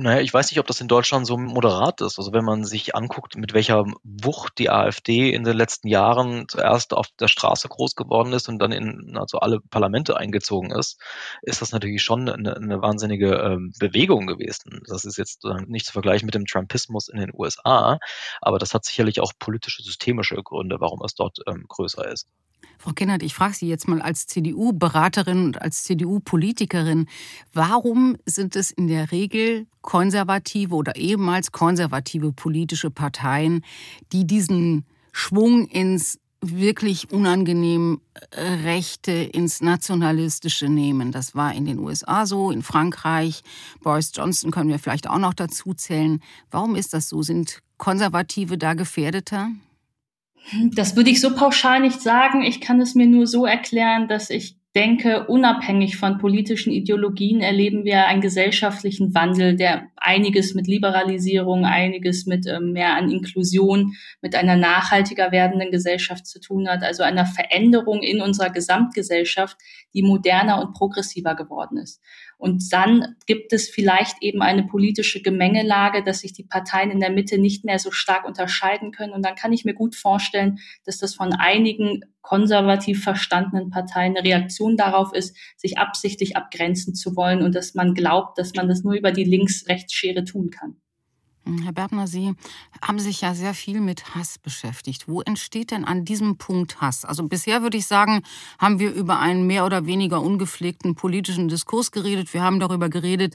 Naja, 0.00 0.20
ich 0.20 0.32
weiß 0.32 0.52
nicht, 0.52 0.60
ob 0.60 0.66
das 0.68 0.80
in 0.80 0.86
Deutschland 0.86 1.26
so 1.26 1.36
moderat 1.36 2.00
ist. 2.02 2.18
Also 2.20 2.32
wenn 2.32 2.44
man 2.44 2.64
sich 2.64 2.94
anguckt, 2.94 3.36
mit 3.36 3.52
welcher 3.52 3.84
Wucht 4.04 4.56
die 4.58 4.70
AfD 4.70 5.32
in 5.32 5.42
den 5.42 5.56
letzten 5.56 5.88
Jahren 5.88 6.46
zuerst 6.48 6.94
auf 6.94 7.08
der 7.18 7.26
Straße 7.26 7.68
groß 7.68 7.96
geworden 7.96 8.32
ist 8.32 8.48
und 8.48 8.60
dann 8.60 8.70
in 8.70 9.16
also 9.18 9.40
alle 9.40 9.58
Parlamente 9.58 10.16
eingezogen 10.16 10.70
ist, 10.70 11.00
ist 11.42 11.62
das 11.62 11.72
natürlich 11.72 12.04
schon 12.04 12.28
eine, 12.28 12.54
eine 12.56 12.80
wahnsinnige 12.80 13.38
ähm, 13.38 13.72
Bewegung 13.80 14.28
gewesen. 14.28 14.82
Das 14.86 15.04
ist 15.04 15.16
jetzt 15.18 15.44
äh, 15.44 15.62
nicht 15.66 15.86
zu 15.86 15.92
vergleichen 15.92 16.26
mit 16.26 16.36
dem 16.36 16.46
Trumpismus 16.46 17.08
in 17.08 17.18
den 17.18 17.32
USA, 17.34 17.98
aber 18.40 18.60
das 18.60 18.74
hat 18.74 18.84
sicherlich 18.84 19.20
auch 19.20 19.32
politische, 19.40 19.82
systemische 19.82 20.36
Gründe, 20.36 20.76
warum 20.78 21.02
es 21.04 21.16
dort 21.16 21.38
ähm, 21.48 21.64
größer 21.66 22.06
ist. 22.08 22.28
Frau 22.78 22.92
Kennert, 22.92 23.24
ich 23.24 23.34
frage 23.34 23.54
Sie 23.54 23.68
jetzt 23.68 23.88
mal 23.88 24.00
als 24.00 24.26
CDU-Beraterin 24.28 25.46
und 25.46 25.60
als 25.60 25.82
CDU-Politikerin, 25.82 27.06
warum 27.52 28.16
sind 28.24 28.54
es 28.54 28.70
in 28.70 28.86
der 28.86 29.10
Regel 29.10 29.66
konservative 29.82 30.74
oder 30.74 30.94
ehemals 30.94 31.50
konservative 31.50 32.32
politische 32.32 32.90
Parteien, 32.90 33.64
die 34.12 34.26
diesen 34.26 34.86
Schwung 35.12 35.66
ins 35.66 36.20
wirklich 36.40 37.10
unangenehm 37.10 38.00
äh, 38.30 38.42
Rechte 38.42 39.10
ins 39.10 39.60
Nationalistische 39.60 40.68
nehmen. 40.68 41.10
Das 41.10 41.34
war 41.34 41.52
in 41.52 41.64
den 41.64 41.80
USA 41.80 42.26
so, 42.26 42.52
in 42.52 42.62
Frankreich. 42.62 43.42
Boris 43.82 44.12
Johnson 44.14 44.52
können 44.52 44.70
wir 44.70 44.78
vielleicht 44.78 45.08
auch 45.08 45.18
noch 45.18 45.34
dazu 45.34 45.74
zählen. 45.74 46.22
Warum 46.52 46.76
ist 46.76 46.94
das 46.94 47.08
so? 47.08 47.22
Sind 47.22 47.60
Konservative 47.76 48.56
da 48.56 48.74
gefährdeter? 48.74 49.50
Das 50.74 50.96
würde 50.96 51.10
ich 51.10 51.20
so 51.20 51.34
pauschal 51.34 51.80
nicht 51.80 52.00
sagen. 52.00 52.42
Ich 52.42 52.60
kann 52.60 52.80
es 52.80 52.94
mir 52.94 53.06
nur 53.06 53.26
so 53.26 53.44
erklären, 53.46 54.08
dass 54.08 54.30
ich 54.30 54.58
denke, 54.74 55.26
unabhängig 55.26 55.96
von 55.96 56.18
politischen 56.18 56.72
Ideologien 56.72 57.40
erleben 57.40 57.84
wir 57.84 58.06
einen 58.06 58.20
gesellschaftlichen 58.20 59.14
Wandel, 59.14 59.56
der 59.56 59.88
einiges 59.96 60.54
mit 60.54 60.66
Liberalisierung, 60.66 61.64
einiges 61.64 62.26
mit 62.26 62.46
ähm, 62.46 62.72
mehr 62.72 62.94
an 62.94 63.10
Inklusion, 63.10 63.94
mit 64.20 64.34
einer 64.34 64.56
nachhaltiger 64.56 65.32
werdenden 65.32 65.70
Gesellschaft 65.70 66.26
zu 66.26 66.38
tun 66.38 66.68
hat, 66.68 66.82
also 66.82 67.02
einer 67.02 67.26
Veränderung 67.26 68.02
in 68.02 68.20
unserer 68.20 68.50
Gesamtgesellschaft, 68.50 69.56
die 69.94 70.02
moderner 70.02 70.60
und 70.60 70.74
progressiver 70.74 71.34
geworden 71.34 71.78
ist. 71.78 72.00
Und 72.38 72.72
dann 72.72 73.16
gibt 73.26 73.52
es 73.52 73.68
vielleicht 73.68 74.22
eben 74.22 74.42
eine 74.42 74.62
politische 74.62 75.20
Gemengelage, 75.20 76.04
dass 76.04 76.20
sich 76.20 76.32
die 76.32 76.44
Parteien 76.44 76.92
in 76.92 77.00
der 77.00 77.10
Mitte 77.10 77.36
nicht 77.36 77.64
mehr 77.64 77.80
so 77.80 77.90
stark 77.90 78.24
unterscheiden 78.24 78.92
können. 78.92 79.12
Und 79.12 79.24
dann 79.24 79.34
kann 79.34 79.52
ich 79.52 79.64
mir 79.64 79.74
gut 79.74 79.96
vorstellen, 79.96 80.60
dass 80.84 80.98
das 80.98 81.16
von 81.16 81.32
einigen 81.32 82.04
konservativ 82.22 83.02
verstandenen 83.02 83.70
Parteien 83.70 84.16
eine 84.16 84.24
Reaktion 84.24 84.76
darauf 84.76 85.12
ist, 85.12 85.36
sich 85.56 85.78
absichtlich 85.78 86.36
abgrenzen 86.36 86.94
zu 86.94 87.16
wollen 87.16 87.42
und 87.42 87.56
dass 87.56 87.74
man 87.74 87.92
glaubt, 87.92 88.38
dass 88.38 88.54
man 88.54 88.68
das 88.68 88.84
nur 88.84 88.94
über 88.94 89.10
die 89.10 89.24
Links-Rechts-Schere 89.24 90.24
tun 90.24 90.50
kann. 90.50 90.76
Herr 91.56 91.72
Bergner, 91.72 92.06
Sie 92.06 92.34
haben 92.82 92.98
sich 92.98 93.22
ja 93.22 93.34
sehr 93.34 93.54
viel 93.54 93.80
mit 93.80 94.14
Hass 94.14 94.38
beschäftigt. 94.38 95.08
Wo 95.08 95.22
entsteht 95.22 95.70
denn 95.70 95.84
an 95.84 96.04
diesem 96.04 96.36
Punkt 96.36 96.80
Hass? 96.80 97.04
Also 97.04 97.22
bisher 97.22 97.62
würde 97.62 97.78
ich 97.78 97.86
sagen, 97.86 98.22
haben 98.58 98.78
wir 98.78 98.92
über 98.92 99.18
einen 99.18 99.46
mehr 99.46 99.64
oder 99.64 99.86
weniger 99.86 100.22
ungepflegten 100.22 100.94
politischen 100.94 101.48
Diskurs 101.48 101.90
geredet. 101.90 102.34
Wir 102.34 102.42
haben 102.42 102.60
darüber 102.60 102.88
geredet, 102.88 103.34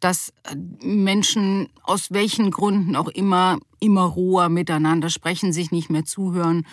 dass 0.00 0.32
äh, 0.44 0.56
Menschen 0.84 1.68
aus 1.82 2.10
welchen 2.10 2.50
Gründen 2.50 2.96
auch 2.96 3.08
immer 3.08 3.58
immer 3.82 4.02
roher 4.02 4.48
miteinander 4.48 5.10
sprechen, 5.10 5.52
sich 5.52 5.72
nicht 5.72 5.90
mehr 5.90 6.04
zuhören 6.04 6.64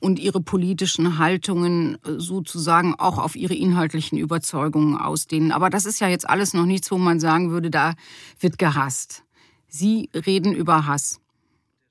und 0.00 0.18
ihre 0.18 0.40
politischen 0.40 1.18
Haltungen 1.18 1.94
äh, 2.04 2.18
sozusagen 2.18 2.94
auch 2.94 3.18
auf 3.18 3.36
ihre 3.36 3.54
inhaltlichen 3.54 4.18
Überzeugungen 4.18 4.96
ausdehnen. 4.96 5.50
Aber 5.50 5.70
das 5.70 5.86
ist 5.86 6.00
ja 6.00 6.08
jetzt 6.08 6.28
alles 6.28 6.52
noch 6.52 6.66
nichts, 6.66 6.90
wo 6.90 6.98
man 6.98 7.20
sagen 7.20 7.50
würde, 7.50 7.70
da 7.70 7.94
wird 8.38 8.58
gehasst. 8.58 9.24
Sie 9.68 10.10
reden 10.14 10.54
über 10.54 10.86
Hass. 10.86 11.20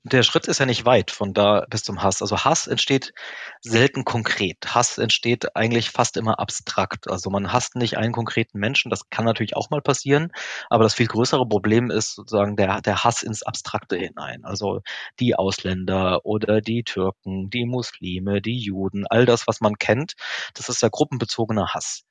Der 0.04 0.22
Schritt 0.22 0.46
ist 0.46 0.58
ja 0.58 0.64
nicht 0.64 0.86
weit 0.86 1.10
von 1.10 1.34
da 1.34 1.66
bis 1.68 1.82
zum 1.82 2.02
Hass. 2.02 2.22
Also 2.22 2.38
Hass 2.38 2.66
entsteht 2.66 3.12
selten 3.60 4.04
konkret. 4.04 4.56
Hass 4.74 4.96
entsteht 4.96 5.54
eigentlich 5.54 5.90
fast 5.90 6.16
immer 6.16 6.38
abstrakt. 6.38 7.10
Also 7.10 7.30
man 7.30 7.52
hasst 7.52 7.74
nicht 7.74 7.98
einen 7.98 8.12
konkreten 8.12 8.58
Menschen. 8.58 8.90
Das 8.90 9.10
kann 9.10 9.24
natürlich 9.24 9.56
auch 9.56 9.70
mal 9.70 9.82
passieren. 9.82 10.32
Aber 10.70 10.84
das 10.84 10.94
viel 10.94 11.08
größere 11.08 11.46
Problem 11.46 11.90
ist 11.90 12.14
sozusagen 12.14 12.56
der, 12.56 12.80
der 12.80 13.04
Hass 13.04 13.22
ins 13.22 13.42
Abstrakte 13.42 13.96
hinein. 13.96 14.44
Also 14.44 14.80
die 15.20 15.34
Ausländer 15.34 16.24
oder 16.24 16.60
die 16.60 16.84
Türken, 16.84 17.50
die 17.50 17.66
Muslime, 17.66 18.40
die 18.40 18.58
Juden, 18.58 19.04
all 19.08 19.26
das, 19.26 19.46
was 19.46 19.60
man 19.60 19.74
kennt, 19.74 20.14
das 20.54 20.68
ist 20.68 20.82
der 20.82 20.90
gruppenbezogene 20.90 21.74
Hass. 21.74 22.04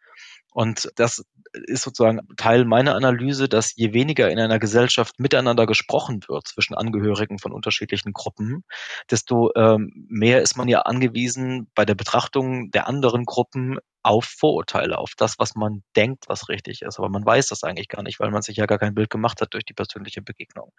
Und 0.51 0.89
das 0.95 1.23
ist 1.53 1.83
sozusagen 1.83 2.19
Teil 2.37 2.65
meiner 2.65 2.95
Analyse, 2.95 3.47
dass 3.47 3.75
je 3.75 3.93
weniger 3.93 4.29
in 4.29 4.39
einer 4.39 4.59
Gesellschaft 4.59 5.19
miteinander 5.19 5.65
gesprochen 5.65 6.21
wird 6.27 6.47
zwischen 6.47 6.75
Angehörigen 6.75 7.39
von 7.39 7.51
unterschiedlichen 7.51 8.13
Gruppen, 8.13 8.63
desto 9.09 9.51
ähm, 9.55 10.07
mehr 10.09 10.41
ist 10.41 10.57
man 10.57 10.67
ja 10.67 10.81
angewiesen, 10.81 11.69
bei 11.75 11.85
der 11.85 11.95
Betrachtung 11.95 12.71
der 12.71 12.87
anderen 12.87 13.25
Gruppen 13.25 13.77
auf 14.03 14.25
Vorurteile, 14.25 14.97
auf 14.97 15.13
das, 15.17 15.39
was 15.39 15.55
man 15.55 15.83
denkt, 15.95 16.25
was 16.27 16.49
richtig 16.49 16.81
ist. 16.81 16.97
Aber 16.97 17.09
man 17.09 17.25
weiß 17.25 17.47
das 17.47 17.63
eigentlich 17.63 17.89
gar 17.89 18.03
nicht, 18.03 18.19
weil 18.19 18.31
man 18.31 18.41
sich 18.41 18.57
ja 18.57 18.65
gar 18.65 18.79
kein 18.79 18.95
Bild 18.95 19.09
gemacht 19.09 19.41
hat 19.41 19.53
durch 19.53 19.65
die 19.65 19.73
persönliche 19.73 20.21
Begegnung. 20.21 20.71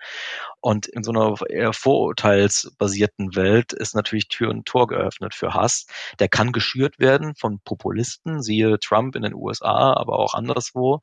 Und 0.60 0.86
in 0.86 1.02
so 1.02 1.12
einer 1.12 1.34
eher 1.48 1.72
vorurteilsbasierten 1.72 3.36
Welt 3.36 3.72
ist 3.72 3.94
natürlich 3.94 4.28
Tür 4.28 4.50
und 4.50 4.66
Tor 4.66 4.86
geöffnet 4.86 5.34
für 5.34 5.54
Hass. 5.54 5.86
Der 6.18 6.28
kann 6.28 6.52
geschürt 6.52 6.98
werden 6.98 7.34
von 7.34 7.60
Populisten, 7.60 8.42
siehe 8.42 8.78
Trump 8.78 9.16
in 9.16 9.22
den 9.22 9.34
USA, 9.34 9.94
aber 9.94 10.18
auch 10.18 10.34
anderswo. 10.34 11.00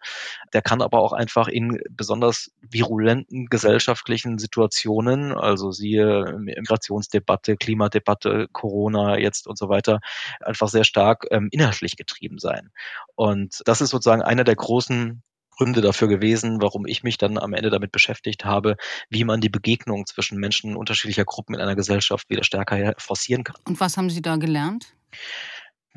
Der 0.54 0.62
kann 0.62 0.82
aber 0.82 1.00
auch 1.00 1.14
einfach 1.14 1.48
in 1.48 1.80
besonders 1.90 2.52
virulenten 2.62 3.48
gesellschaftlichen 3.48 4.38
Situationen, 4.38 5.32
also 5.32 5.72
siehe 5.72 6.38
Migrationsdebatte, 6.40 7.58
Klimadebatte, 7.58 8.48
Corona 8.52 9.18
jetzt 9.18 9.48
und 9.48 9.58
so 9.58 9.70
weiter, 9.70 10.00
einfach 10.42 10.70
sehr 10.70 10.84
stark 10.84 11.26
ähm, 11.32 11.50
inhaltlich 11.52 11.98
getrieben 12.06 12.40
sein. 12.40 12.72
Und 13.16 13.62
das 13.66 13.82
ist 13.82 13.90
sozusagen 13.90 14.22
einer 14.22 14.44
der 14.44 14.56
großen 14.56 15.24
Gründe 15.52 15.82
dafür 15.82 16.08
gewesen, 16.08 16.62
warum 16.62 16.86
ich 16.86 17.04
mich 17.04 17.18
dann 17.18 17.38
am 17.38 17.54
Ende 17.54 17.70
damit 17.70 17.92
beschäftigt 17.92 18.46
habe, 18.46 18.76
wie 19.10 19.24
man 19.24 19.42
die 19.42 19.50
Begegnung 19.50 20.06
zwischen 20.06 20.38
Menschen 20.38 20.76
unterschiedlicher 20.76 21.26
Gruppen 21.26 21.56
in 21.56 21.62
einer 21.62 21.76
Gesellschaft 21.76 22.30
wieder 22.30 22.44
stärker 22.44 22.94
forcieren 22.98 23.44
kann. 23.44 23.56
Und 23.66 23.80
was 23.80 23.98
haben 23.98 24.10
Sie 24.10 24.22
da 24.22 24.36
gelernt? 24.36 24.88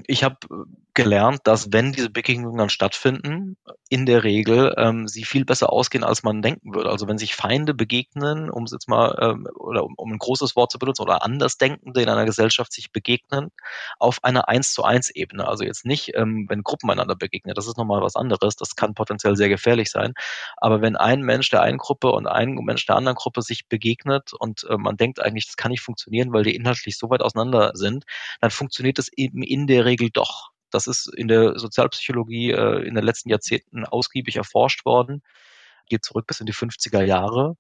Ich 0.07 0.23
habe 0.23 0.37
gelernt, 0.95 1.43
dass 1.45 1.73
wenn 1.73 1.93
diese 1.93 2.11
Begegnungen 2.11 2.59
dann 2.59 2.71
stattfinden, 2.71 3.57
in 3.89 4.05
der 4.05 4.25
Regel 4.25 4.75
ähm, 4.77 5.07
sie 5.07 5.25
viel 5.25 5.45
besser 5.45 5.73
ausgehen, 5.73 6.05
als 6.05 6.25
man 6.25 6.43
denken 6.43 6.75
würde. 6.75 6.91
Also 6.91 7.07
wenn 7.07 7.19
sich 7.19 7.37
Feinde 7.37 7.73
begegnen, 7.73 8.51
um 8.51 8.65
es 8.65 8.73
jetzt 8.73 8.89
mal 8.89 9.17
ähm, 9.21 9.47
oder 9.55 9.85
um, 9.85 9.95
um, 9.97 10.13
ein 10.13 10.19
großes 10.19 10.57
Wort 10.57 10.73
zu 10.73 10.79
benutzen, 10.79 11.03
oder 11.03 11.23
Andersdenkende 11.23 12.03
in 12.03 12.09
einer 12.09 12.25
Gesellschaft 12.25 12.73
sich 12.73 12.91
begegnen, 12.91 13.51
auf 13.99 14.19
einer 14.25 14.49
eins 14.49 14.73
zu 14.73 14.83
eins 14.83 15.09
Ebene. 15.11 15.47
Also 15.47 15.65
jetzt 15.65 15.85
nicht, 15.85 16.17
ähm, 16.17 16.47
wenn 16.49 16.63
Gruppen 16.63 16.91
einander 16.91 17.15
begegnen, 17.15 17.55
das 17.55 17.69
ist 17.69 17.79
nochmal 17.79 18.03
was 18.03 18.17
anderes, 18.17 18.57
das 18.57 18.75
kann 18.75 18.95
potenziell 18.95 19.37
sehr 19.37 19.49
gefährlich 19.49 19.91
sein. 19.91 20.15
Aber 20.57 20.83
wenn 20.83 20.97
ein 20.97 21.23
Mensch 21.23 21.49
der 21.51 21.63
einen 21.63 21.79
Gruppe 21.79 22.11
und 22.11 22.27
ein 22.27 22.55
Mensch 22.55 22.87
der 22.87 22.97
anderen 22.97 23.17
Gruppe 23.17 23.43
sich 23.43 23.69
begegnet 23.69 24.33
und 24.33 24.67
äh, 24.69 24.77
man 24.77 24.97
denkt 24.97 25.23
eigentlich, 25.23 25.47
das 25.47 25.57
kann 25.57 25.71
nicht 25.71 25.83
funktionieren, 25.83 26.33
weil 26.33 26.43
die 26.43 26.57
inhaltlich 26.57 26.99
so 26.99 27.09
weit 27.09 27.23
auseinander 27.23 27.71
sind, 27.75 28.05
dann 28.41 28.51
funktioniert 28.51 28.99
es 28.99 29.13
eben 29.17 29.43
in 29.45 29.69
der 29.69 29.85
Regel 29.89 30.11
doch. 30.11 30.51
Das 30.71 30.87
ist 30.87 31.13
in 31.17 31.29
der 31.29 31.59
Sozialpsychologie 31.59 32.53
äh, 32.53 32.87
in 32.87 32.95
den 32.95 33.05
letzten 33.05 33.31
Jahrzehnten 33.31 33.85
ausgiebig 33.85 34.37
erforscht 34.37 34.85
worden, 34.85 35.23
geht 35.89 36.05
zurück 36.05 36.27
bis 36.27 36.41
in 36.41 36.47
die 36.47 36.55
50er 36.55 37.03
Jahre. 37.03 37.57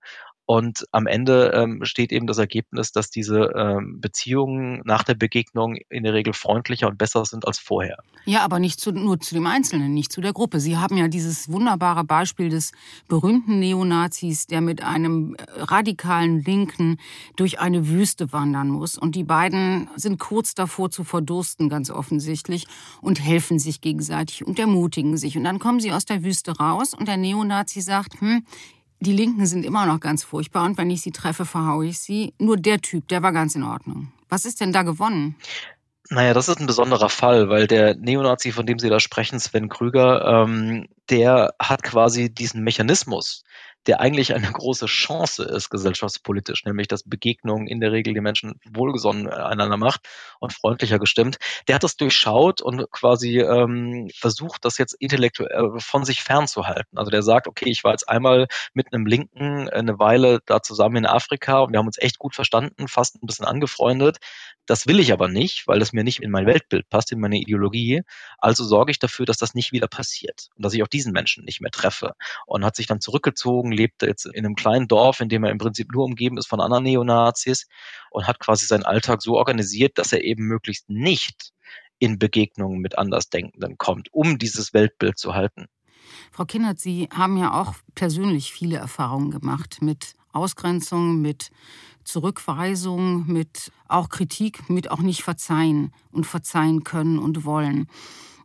Und 0.51 0.87
am 0.93 1.07
Ende 1.07 1.53
ähm, 1.53 1.85
steht 1.85 2.11
eben 2.11 2.27
das 2.27 2.39
Ergebnis, 2.39 2.91
dass 2.91 3.11
diese 3.11 3.53
ähm, 3.55 4.01
Beziehungen 4.01 4.81
nach 4.87 5.05
der 5.05 5.13
Begegnung 5.13 5.77
in 5.91 6.05
der 6.05 6.15
Regel 6.15 6.33
freundlicher 6.33 6.89
und 6.89 6.97
besser 6.97 7.27
sind 7.27 7.47
als 7.47 7.59
vorher. 7.59 7.99
Ja, 8.25 8.47
aber 8.47 8.59
nicht 8.59 8.81
zu, 8.81 8.91
nur 8.91 9.21
zu 9.21 9.35
dem 9.35 9.47
Einzelnen, 9.47 9.93
nicht 9.93 10.11
zu 10.11 10.23
der 10.23 10.33
Gruppe. 10.33 10.59
Sie 10.61 10.79
haben 10.79 10.97
ja 10.97 11.09
dieses 11.09 11.53
wunderbare 11.53 12.03
Beispiel 12.03 12.49
des 12.49 12.73
berühmten 13.09 13.59
Neonazis, 13.59 14.47
der 14.47 14.63
mit 14.63 14.83
einem 14.83 15.35
äh, 15.35 15.45
radikalen 15.61 16.43
Linken 16.43 16.97
durch 17.37 17.61
eine 17.61 17.87
Wüste 17.87 18.33
wandern 18.33 18.71
muss. 18.71 18.97
Und 18.97 19.17
die 19.17 19.25
beiden 19.25 19.91
sind 19.97 20.19
kurz 20.19 20.55
davor 20.55 20.91
zu 20.91 21.05
verdursten, 21.05 21.69
ganz 21.69 21.91
offensichtlich, 21.91 22.67
und 23.03 23.23
helfen 23.23 23.59
sich 23.59 23.83
gegenseitig 23.83 24.47
und 24.47 24.59
ermutigen 24.59 25.19
sich. 25.19 25.37
Und 25.37 25.45
dann 25.45 25.59
kommen 25.59 25.81
sie 25.81 25.93
aus 25.93 26.07
der 26.07 26.25
Wüste 26.25 26.57
raus 26.57 26.95
und 26.95 27.07
der 27.07 27.19
Neonazi 27.19 27.83
sagt, 27.83 28.19
hm, 28.23 28.47
die 29.01 29.13
Linken 29.13 29.47
sind 29.47 29.65
immer 29.65 29.87
noch 29.87 30.01
ganz 30.01 30.25
furchtbar 30.25 30.65
und 30.65 30.79
wenn 30.79 30.91
ich 30.91 31.03
sie 31.03 31.13
treffe, 31.13 31.45
verhaue 31.45 31.87
ich 31.87 31.99
sie. 31.99 32.35
Nur 32.39 32.57
der 32.57 32.81
Typ, 32.81 33.09
der 33.09 33.23
war 33.23 33.33
ganz 33.33 33.55
in 33.55 33.63
Ordnung. 33.63 34.13
Was 34.29 34.45
ist 34.45 34.61
denn 34.61 34.73
da 34.73 34.83
gewonnen? 34.83 35.37
Naja, 36.11 36.33
das 36.33 36.49
ist 36.49 36.59
ein 36.59 36.67
besonderer 36.67 37.11
Fall, 37.11 37.51
weil 37.51 37.67
der 37.67 37.95
Neonazi, 37.95 38.51
von 38.51 38.65
dem 38.65 38.79
Sie 38.79 38.89
da 38.89 38.99
sprechen, 38.99 39.39
Sven 39.39 39.69
Krüger, 39.69 40.25
ähm, 40.25 40.89
der 41.11 41.55
hat 41.61 41.83
quasi 41.83 42.31
diesen 42.33 42.65
Mechanismus, 42.65 43.45
der 43.89 44.01
eigentlich 44.01 44.35
eine 44.35 44.53
große 44.53 44.87
Chance 44.87 45.45
ist 45.45 45.71
gesellschaftspolitisch, 45.71 46.65
nämlich 46.65 46.89
dass 46.89 47.03
Begegnungen 47.03 47.67
in 47.67 47.81
der 47.81 47.91
Regel 47.91 48.15
die 48.15 48.21
Menschen 48.21 48.61
wohlgesonnen 48.71 49.29
einander 49.29 49.79
macht 49.79 50.07
und 50.41 50.53
freundlicher 50.53 50.99
gestimmt. 50.99 51.39
Der 51.67 51.75
hat 51.75 51.83
das 51.83 51.97
durchschaut 51.97 52.61
und 52.61 52.91
quasi 52.93 53.41
ähm, 53.41 54.11
versucht, 54.15 54.65
das 54.67 54.77
jetzt 54.77 54.93
intellektuell 54.93 55.77
äh, 55.77 55.81
von 55.81 56.05
sich 56.05 56.23
fernzuhalten. 56.23 56.99
Also 56.99 57.11
der 57.11 57.23
sagt, 57.23 57.49
okay, 57.49 57.71
ich 57.71 57.83
war 57.83 57.93
jetzt 57.93 58.09
einmal 58.09 58.47
mit 58.75 58.93
einem 58.93 59.07
Linken 59.07 59.69
eine 59.71 59.99
Weile 59.99 60.41
da 60.45 60.63
zusammen 60.63 60.97
in 60.97 61.07
Afrika 61.07 61.61
und 61.61 61.73
wir 61.73 61.79
haben 61.79 61.87
uns 61.87 61.99
echt 61.99 62.19
gut 62.19 62.35
verstanden, 62.35 62.89
fast 62.89 63.17
ein 63.17 63.27
bisschen 63.27 63.47
angefreundet. 63.47 64.19
Das 64.69 64.87
will 64.87 65.01
ich 65.01 65.15
aber 65.15 65.29
nicht, 65.29 65.67
weil 65.67 65.79
das 65.79 65.95
mir 65.95 66.05
nicht 66.05 66.21
in 66.23 66.31
mein 66.31 66.45
Weltbild 66.45 66.91
passt, 66.91 67.11
in 67.11 67.21
meine 67.21 67.39
Ideologie. 67.39 68.03
Also 68.37 68.65
sorge 68.65 68.91
ich 68.91 68.99
dafür, 68.99 69.25
dass 69.25 69.39
das 69.39 69.55
nicht 69.55 69.73
wieder 69.73 69.89
passiert 69.89 70.51
und 70.57 70.63
dass 70.63 70.75
ich 70.75 70.83
auch 70.83 70.89
diesen 70.89 71.13
Menschen 71.13 71.47
nicht 71.47 71.63
mehr 71.63 71.71
treffe. 71.71 72.13
Und 72.45 72.67
hat 72.67 72.77
sich 72.77 72.87
dann 72.87 73.01
zurückgezogen, 73.01 73.73
lebt 73.79 74.03
jetzt 74.03 74.27
in 74.27 74.45
einem 74.45 74.55
kleinen 74.55 74.89
Dorf, 74.89 75.21
in 75.21 75.29
dem 75.29 75.45
er 75.45 75.51
im 75.51 75.59
Prinzip 75.59 75.91
nur 75.93 76.05
umgeben 76.05 76.37
ist 76.37 76.49
von 76.49 76.61
anderen 76.61 76.85
Neonazis 76.85 77.67
und 78.11 78.27
hat 78.27 78.41
quasi 78.41 78.67
seinen 78.67 78.85
Alltag 78.85 79.23
so 79.23 79.37
organisiert, 79.37 79.97
dass 79.97 80.13
er 80.13 80.25
eben 80.25 80.45
möglichst 80.45 80.91
nicht 80.91 81.53
in 81.99 82.19
Begegnungen 82.19 82.81
mit 82.81 82.99
Andersdenkenden 82.99 83.79
kommt, 83.79 84.09
um 84.13 84.39
dieses 84.39 84.75
Weltbild 84.75 85.19
zu 85.19 85.35
halten. 85.35 85.67
Frau 86.31 86.45
Kindert, 86.45 86.81
Sie 86.81 87.09
haben 87.13 87.37
ja 87.37 87.61
auch 87.61 87.75
persönlich 87.95 88.53
viele 88.53 88.77
Erfahrungen 88.77 89.31
gemacht 89.31 89.79
mit 89.81 90.15
Ausgrenzung, 90.33 91.21
mit 91.21 91.51
Zurückweisung, 92.05 93.27
mit 93.27 93.71
auch 93.89 94.09
Kritik, 94.09 94.71
mit 94.71 94.91
auch 94.91 95.01
nicht 95.01 95.23
verzeihen 95.23 95.93
und 96.11 96.25
verzeihen 96.25 96.85
können 96.85 97.19
und 97.19 97.45
wollen. 97.45 97.89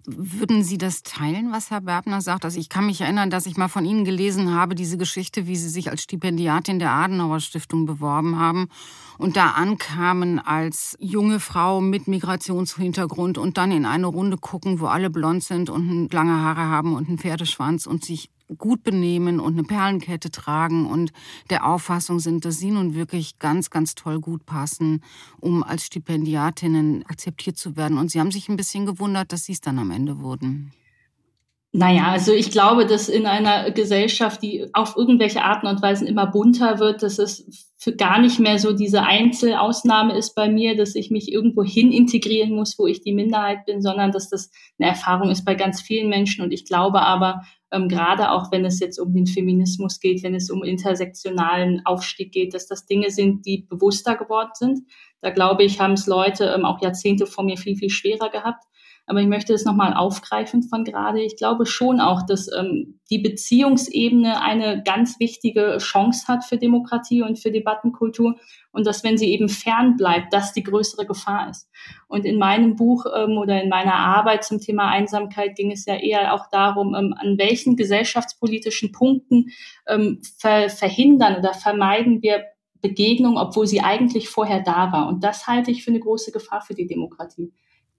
Würden 0.06 0.64
Sie 0.64 0.78
das 0.78 1.04
teilen, 1.04 1.54
was 1.54 1.72
Herr 1.72 1.80
Berbner 1.80 2.20
sagt? 2.20 2.44
Also 2.44 2.60
ich 2.60 2.68
kann 2.68 2.86
mich 2.86 3.00
erinnern, 3.00 3.30
dass 3.30 3.46
ich 3.46 3.56
mal 3.56 3.70
von 3.70 3.86
Ihnen 3.86 4.04
gelesen 4.04 4.54
habe, 4.54 4.76
diese 4.76 4.98
Geschichte, 4.98 5.48
wie 5.48 5.56
Sie 5.56 5.70
sich 5.70 5.90
als 5.90 6.04
Stipendiatin 6.04 6.80
der 6.80 6.92
Adenauer 6.92 7.40
Stiftung 7.40 7.86
beworben 7.86 8.38
haben 8.38 8.68
und 9.18 9.38
da 9.38 9.52
ankamen 9.52 10.40
als 10.40 10.98
junge 11.00 11.40
Frau 11.40 11.80
mit 11.80 12.10
Migrationshintergrund 12.10 13.38
und 13.38 13.58
dann 13.58 13.72
in 13.72 13.86
eine 13.86 14.08
Runde 14.08 14.38
gucken, 14.38 14.82
wo 14.82 14.88
alle 14.88 15.10
blond 15.10 15.42
sind 15.42 15.70
und 15.70 16.12
lange 16.12 16.34
Haare 16.34 16.64
haben 16.64 16.96
und 16.96 17.08
einen 17.08 17.18
Pferdeschwanz 17.18 17.86
und 17.86 18.04
sich 18.04 18.30
gut 18.58 18.84
benehmen 18.84 19.40
und 19.40 19.54
eine 19.54 19.64
Perlenkette 19.64 20.32
tragen 20.32 20.86
und 20.86 21.12
der 21.50 21.66
Auffassung 21.66 22.20
sind, 22.20 22.46
dass 22.46 22.58
sie 22.58 22.72
nun 22.72 22.96
wirklich 22.96 23.40
ganz, 23.40 23.70
ganz 23.70 23.96
toll 23.96 24.20
gut 24.20 24.46
passen, 24.46 25.04
um 25.40 25.64
als 25.64 25.86
Stipendiatinnen 25.86 27.06
akzeptiert 27.08 27.58
zu 27.58 27.76
werden. 27.76 27.98
Und 27.98 28.12
sie 28.12 28.20
haben 28.20 28.32
sich 28.32 28.50
ein 28.50 28.58
bisschen 28.58 28.86
gewundert, 28.86 29.32
dass 29.32 29.46
sie 29.46 29.54
es 29.54 29.62
dann 29.62 29.80
am 29.80 29.92
Ende 29.92 30.20
wurden. 30.20 30.72
Naja, 31.76 32.12
also 32.12 32.34
ich 32.34 32.52
glaube, 32.52 32.86
dass 32.86 33.10
in 33.10 33.26
einer 33.26 33.72
Gesellschaft, 33.72 34.44
die 34.44 34.70
auf 34.74 34.96
irgendwelche 34.96 35.44
Arten 35.44 35.66
und 35.66 35.82
Weisen 35.82 36.06
immer 36.06 36.28
bunter 36.28 36.78
wird, 36.78 37.02
dass 37.02 37.18
es 37.18 37.74
gar 37.98 38.20
nicht 38.20 38.40
mehr 38.40 38.60
so 38.60 38.74
diese 38.74 39.02
Einzelausnahme 39.02 40.16
ist 40.16 40.36
bei 40.36 40.48
mir, 40.50 40.78
dass 40.78 40.94
ich 40.94 41.10
mich 41.10 41.32
irgendwo 41.32 41.64
hin 41.64 41.92
integrieren 41.92 42.54
muss, 42.54 42.78
wo 42.78 42.86
ich 42.86 43.02
die 43.02 43.12
Minderheit 43.12 43.66
bin, 43.66 43.82
sondern 43.82 44.12
dass 44.12 44.30
das 44.30 44.52
eine 44.78 44.90
Erfahrung 44.90 45.32
ist 45.32 45.46
bei 45.46 45.56
ganz 45.56 45.82
vielen 45.82 46.10
Menschen. 46.10 46.44
Und 46.44 46.52
ich 46.52 46.66
glaube 46.66 47.02
aber, 47.02 47.42
ähm, 47.74 47.90
gerade 47.90 48.32
auch 48.32 48.52
wenn 48.52 48.64
es 48.64 48.80
jetzt 48.80 49.00
um 49.00 49.14
den 49.14 49.26
Feminismus 49.26 50.00
geht, 50.00 50.24
wenn 50.24 50.36
es 50.36 50.50
um 50.50 50.64
intersektionalen 50.64 51.82
Aufstieg 51.86 52.32
geht, 52.32 52.54
dass 52.54 52.68
das 52.68 52.86
Dinge 52.86 53.10
sind, 53.10 53.46
die 53.46 53.66
bewusster 53.68 54.16
geworden 54.16 54.52
sind. 54.54 54.80
Da 55.22 55.32
glaube 55.32 55.64
ich, 55.64 55.80
haben 55.80 55.94
es 55.94 56.06
Leute 56.08 56.54
ähm, 56.56 56.66
auch 56.66 56.82
Jahrzehnte 56.82 57.26
vor 57.26 57.44
mir 57.44 57.58
viel, 57.58 57.76
viel 57.76 57.90
schwerer 57.90 58.30
gehabt. 58.30 58.64
Aber 59.06 59.20
ich 59.20 59.28
möchte 59.28 59.54
es 59.54 59.66
nochmal 59.66 59.94
aufgreifen 59.94 60.64
von 60.64 60.86
gerade. 60.86 61.22
Ich 61.22 61.36
glaube 61.36 61.66
schon 61.66 62.00
auch, 62.00 62.26
dass 62.26 62.50
ähm, 62.52 63.00
die 63.10 63.18
Beziehungsebene 63.18 64.42
eine 64.42 64.82
ganz 64.84 65.20
wichtige 65.20 65.78
Chance 65.80 66.28
hat 66.28 66.46
für 66.46 66.58
Demokratie 66.58 67.22
und 67.22 67.38
für 67.38 67.52
Debattenkultur 67.52 68.36
und 68.72 68.88
dass, 68.88 69.04
wenn 69.04 69.18
sie 69.18 69.32
eben 69.32 69.50
fern 69.50 69.98
bleibt, 69.98 70.32
das 70.32 70.54
die 70.54 70.64
größere 70.64 71.06
Gefahr 71.06 71.50
ist. 71.50 71.70
Und 72.08 72.26
in 72.26 72.38
meinem 72.40 72.78
Buch 72.78 73.06
ähm, 73.14 73.38
oder 73.38 73.62
in 73.62 73.70
meiner 73.70 73.96
Arbeit 73.96 74.46
zum 74.46 74.60
Thema 74.60 74.90
Einsamkeit 74.90 75.56
ging 75.56 75.72
es 75.72 75.86
ja 75.86 75.96
eher 75.96 76.34
auch 76.34 76.50
darum, 76.50 76.96
ähm, 76.96 77.14
an 77.18 77.38
welchen 77.38 77.76
gesellschaftspolitischen 77.76 78.94
Punkten 78.94 79.50
ähm, 79.86 80.22
ver 80.38 80.70
verhindern 80.70 81.38
oder 81.38 81.54
vermeiden 81.54 82.22
wir 82.22 82.46
Begegnung, 82.84 83.38
obwohl 83.38 83.66
sie 83.66 83.82
eigentlich 83.82 84.30
vorher 84.30 84.62
da 84.62 84.92
war. 84.92 85.08
Und 85.08 85.24
das 85.24 85.48
halte 85.48 85.72
ich 85.72 85.84
für 85.84 85.92
eine 85.92 86.02
große 86.02 86.32
Gefahr 86.32 86.62
für 86.62 86.74
die 86.74 86.86
Demokratie. 86.86 87.52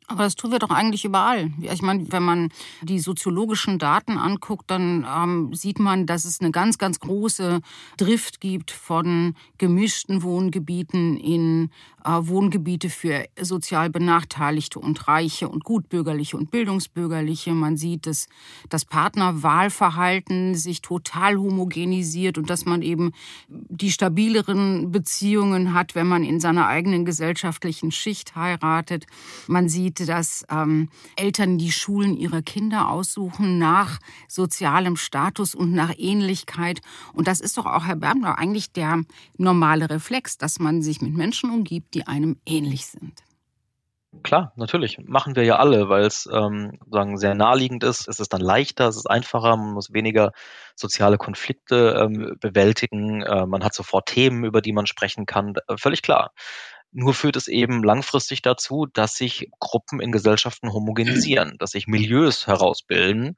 Aber 0.06 0.24
das 0.24 0.34
tun 0.34 0.52
wir 0.52 0.58
doch 0.58 0.70
eigentlich 0.70 1.06
überall. 1.06 1.50
Ich 1.60 1.80
meine, 1.80 2.12
wenn 2.12 2.22
man 2.22 2.50
die 2.82 2.98
soziologischen 2.98 3.78
Daten 3.78 4.18
anguckt, 4.18 4.70
dann 4.70 5.06
ähm, 5.08 5.54
sieht 5.54 5.78
man, 5.78 6.04
dass 6.06 6.26
es 6.26 6.40
eine 6.40 6.50
ganz, 6.50 6.76
ganz 6.76 7.00
große 7.00 7.60
Drift 7.96 8.40
gibt 8.40 8.70
von 8.70 9.34
gemischten 9.56 10.22
Wohngebieten 10.22 11.16
in 11.16 11.70
äh, 12.04 12.10
Wohngebiete 12.10 12.90
für 12.90 13.24
sozial 13.40 13.88
Benachteiligte 13.88 14.78
und 14.78 15.08
Reiche 15.08 15.48
und 15.48 15.64
Gutbürgerliche 15.64 16.36
und 16.36 16.50
Bildungsbürgerliche. 16.50 17.52
Man 17.54 17.78
sieht, 17.78 18.06
dass 18.06 18.28
das 18.68 18.84
Partnerwahlverhalten 18.84 20.54
sich 20.54 20.82
total 20.82 21.38
homogenisiert 21.38 22.36
und 22.36 22.50
dass 22.50 22.66
man 22.66 22.82
eben 22.82 23.12
die 23.48 23.90
stabileren 23.90 24.92
Beziehungen 24.92 25.72
hat, 25.72 25.94
wenn 25.94 26.06
man 26.06 26.24
in 26.24 26.40
seiner 26.40 26.66
eigenen 26.66 27.06
gesellschaftlichen 27.06 27.90
Schicht 27.90 28.36
heiratet. 28.36 29.06
Man 29.46 29.70
sieht, 29.70 29.93
sieht, 29.98 30.08
dass 30.08 30.44
ähm, 30.50 30.88
Eltern 31.16 31.58
die 31.58 31.72
Schulen 31.72 32.16
ihrer 32.16 32.42
Kinder 32.42 32.88
aussuchen 32.88 33.58
nach 33.58 33.98
sozialem 34.28 34.96
Status 34.96 35.54
und 35.54 35.72
nach 35.72 35.92
Ähnlichkeit. 35.96 36.80
Und 37.12 37.28
das 37.28 37.40
ist 37.40 37.56
doch 37.58 37.66
auch, 37.66 37.86
Herr 37.86 37.96
Bergner, 37.96 38.38
eigentlich 38.38 38.72
der 38.72 39.02
normale 39.36 39.90
Reflex, 39.90 40.38
dass 40.38 40.58
man 40.58 40.82
sich 40.82 41.00
mit 41.00 41.14
Menschen 41.14 41.50
umgibt, 41.50 41.94
die 41.94 42.06
einem 42.06 42.36
ähnlich 42.46 42.86
sind. 42.86 43.22
Klar, 44.22 44.52
natürlich. 44.54 44.98
Machen 45.04 45.34
wir 45.34 45.44
ja 45.44 45.56
alle, 45.56 45.88
weil 45.88 46.04
es 46.04 46.28
ähm, 46.32 46.78
sehr 47.16 47.34
naheliegend 47.34 47.82
ist. 47.82 48.06
Es 48.06 48.20
ist 48.20 48.32
dann 48.32 48.40
leichter, 48.40 48.86
es 48.86 48.96
ist 48.96 49.10
einfacher, 49.10 49.56
man 49.56 49.72
muss 49.72 49.92
weniger 49.92 50.30
soziale 50.76 51.18
Konflikte 51.18 51.96
ähm, 52.00 52.36
bewältigen, 52.40 53.22
äh, 53.22 53.44
man 53.46 53.64
hat 53.64 53.74
sofort 53.74 54.06
Themen, 54.06 54.44
über 54.44 54.60
die 54.60 54.72
man 54.72 54.86
sprechen 54.86 55.26
kann. 55.26 55.54
Äh, 55.66 55.76
völlig 55.76 56.02
klar. 56.02 56.32
Nur 56.96 57.12
führt 57.12 57.34
es 57.34 57.48
eben 57.48 57.82
langfristig 57.82 58.40
dazu, 58.40 58.86
dass 58.86 59.16
sich 59.16 59.50
Gruppen 59.58 60.00
in 60.00 60.12
Gesellschaften 60.12 60.72
homogenisieren, 60.72 61.56
dass 61.58 61.72
sich 61.72 61.88
Milieus 61.88 62.46
herausbilden, 62.46 63.36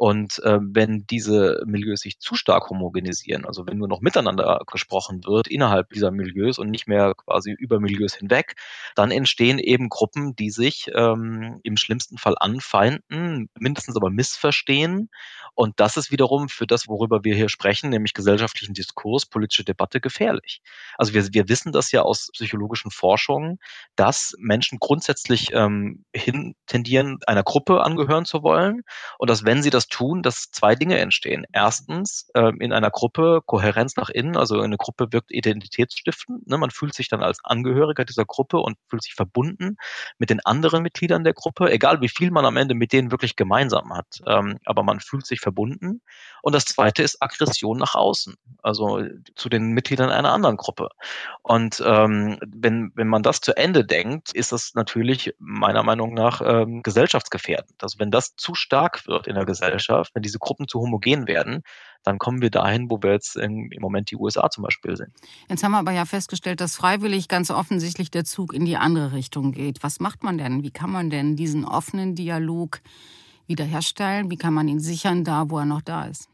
und 0.00 0.42
äh, 0.44 0.58
wenn 0.62 1.06
diese 1.10 1.62
Milieus 1.66 2.00
sich 2.00 2.18
zu 2.20 2.34
stark 2.34 2.70
homogenisieren, 2.70 3.44
also 3.44 3.66
wenn 3.66 3.76
nur 3.76 3.86
noch 3.86 4.00
miteinander 4.00 4.62
gesprochen 4.66 5.24
wird 5.26 5.46
innerhalb 5.46 5.90
dieser 5.90 6.10
Milieus 6.10 6.58
und 6.58 6.70
nicht 6.70 6.88
mehr 6.88 7.12
quasi 7.14 7.52
über 7.52 7.80
Milieus 7.80 8.14
hinweg, 8.14 8.54
dann 8.94 9.10
entstehen 9.10 9.58
eben 9.58 9.90
Gruppen, 9.90 10.34
die 10.34 10.48
sich 10.48 10.90
ähm, 10.94 11.60
im 11.64 11.76
schlimmsten 11.76 12.16
Fall 12.16 12.34
anfeinden, 12.40 13.50
mindestens 13.58 13.94
aber 13.94 14.08
missverstehen. 14.08 15.10
Und 15.54 15.78
das 15.80 15.98
ist 15.98 16.10
wiederum 16.10 16.48
für 16.48 16.66
das, 16.66 16.88
worüber 16.88 17.22
wir 17.22 17.34
hier 17.34 17.50
sprechen, 17.50 17.90
nämlich 17.90 18.14
gesellschaftlichen 18.14 18.72
Diskurs, 18.72 19.26
politische 19.26 19.64
Debatte 19.64 20.00
gefährlich. 20.00 20.62
Also 20.96 21.12
wir, 21.12 21.28
wir 21.34 21.50
wissen 21.50 21.72
das 21.72 21.92
ja 21.92 22.00
aus 22.00 22.30
psychologischen 22.32 22.90
Forschungen, 22.90 23.58
dass 23.96 24.34
Menschen 24.38 24.78
grundsätzlich 24.78 25.50
ähm, 25.52 26.06
hin 26.14 26.54
tendieren, 26.66 27.18
einer 27.26 27.42
Gruppe 27.42 27.82
angehören 27.82 28.24
zu 28.24 28.42
wollen 28.42 28.80
und 29.18 29.28
dass 29.28 29.44
wenn 29.44 29.62
sie 29.62 29.68
das 29.68 29.89
tun, 29.90 30.22
dass 30.22 30.50
zwei 30.50 30.74
Dinge 30.74 30.98
entstehen. 30.98 31.44
Erstens 31.52 32.30
äh, 32.34 32.52
in 32.60 32.72
einer 32.72 32.90
Gruppe 32.90 33.42
Kohärenz 33.44 33.96
nach 33.96 34.08
innen, 34.08 34.36
also 34.36 34.60
eine 34.60 34.76
Gruppe 34.76 35.12
wirkt 35.12 35.30
identitätsstiftend. 35.30 36.46
Ne? 36.48 36.56
Man 36.56 36.70
fühlt 36.70 36.94
sich 36.94 37.08
dann 37.08 37.22
als 37.22 37.44
Angehöriger 37.44 38.04
dieser 38.04 38.24
Gruppe 38.24 38.58
und 38.58 38.78
fühlt 38.88 39.02
sich 39.02 39.14
verbunden 39.14 39.76
mit 40.18 40.30
den 40.30 40.40
anderen 40.44 40.82
Mitgliedern 40.82 41.24
der 41.24 41.34
Gruppe, 41.34 41.70
egal 41.70 42.00
wie 42.00 42.08
viel 42.08 42.30
man 42.30 42.46
am 42.46 42.56
Ende 42.56 42.74
mit 42.74 42.92
denen 42.92 43.10
wirklich 43.10 43.36
gemeinsam 43.36 43.94
hat. 43.94 44.20
Ähm, 44.26 44.58
aber 44.64 44.82
man 44.82 45.00
fühlt 45.00 45.26
sich 45.26 45.40
verbunden. 45.40 46.00
Und 46.42 46.54
das 46.54 46.64
Zweite 46.64 47.02
ist 47.02 47.20
Aggression 47.20 47.78
nach 47.78 47.94
außen, 47.94 48.36
also 48.62 49.02
zu 49.34 49.48
den 49.48 49.72
Mitgliedern 49.72 50.10
einer 50.10 50.32
anderen 50.32 50.56
Gruppe. 50.56 50.88
Und 51.42 51.82
ähm, 51.84 52.38
wenn, 52.46 52.92
wenn 52.94 53.08
man 53.08 53.22
das 53.22 53.40
zu 53.40 53.56
Ende 53.56 53.84
denkt, 53.84 54.32
ist 54.32 54.52
das 54.52 54.74
natürlich 54.74 55.34
meiner 55.38 55.82
Meinung 55.82 56.14
nach 56.14 56.40
ähm, 56.44 56.82
gesellschaftsgefährdend. 56.82 57.82
Also 57.82 57.98
wenn 57.98 58.10
das 58.10 58.36
zu 58.36 58.54
stark 58.54 59.06
wird 59.06 59.26
in 59.26 59.34
der 59.34 59.44
Gesellschaft, 59.44 59.69
Gesellschaft, 59.70 60.14
wenn 60.14 60.22
diese 60.22 60.38
Gruppen 60.38 60.68
zu 60.68 60.80
homogen 60.80 61.26
werden, 61.26 61.62
dann 62.02 62.18
kommen 62.18 62.40
wir 62.40 62.50
dahin, 62.50 62.90
wo 62.90 62.98
wir 63.02 63.12
jetzt 63.12 63.36
im 63.36 63.70
Moment 63.78 64.10
die 64.10 64.16
USA 64.16 64.48
zum 64.50 64.64
Beispiel 64.64 64.96
sind. 64.96 65.10
Jetzt 65.48 65.62
haben 65.62 65.72
wir 65.72 65.78
aber 65.78 65.92
ja 65.92 66.04
festgestellt, 66.04 66.60
dass 66.60 66.76
freiwillig 66.76 67.28
ganz 67.28 67.50
offensichtlich 67.50 68.10
der 68.10 68.24
Zug 68.24 68.54
in 68.54 68.64
die 68.64 68.76
andere 68.76 69.12
Richtung 69.12 69.52
geht. 69.52 69.82
Was 69.82 70.00
macht 70.00 70.22
man 70.22 70.38
denn? 70.38 70.62
Wie 70.62 70.70
kann 70.70 70.90
man 70.90 71.10
denn 71.10 71.36
diesen 71.36 71.64
offenen 71.64 72.14
Dialog 72.14 72.80
wiederherstellen? 73.46 74.30
Wie 74.30 74.36
kann 74.36 74.54
man 74.54 74.68
ihn 74.68 74.80
sichern, 74.80 75.24
da 75.24 75.50
wo 75.50 75.58
er 75.58 75.66
noch 75.66 75.82
da 75.82 76.04
ist? 76.04 76.29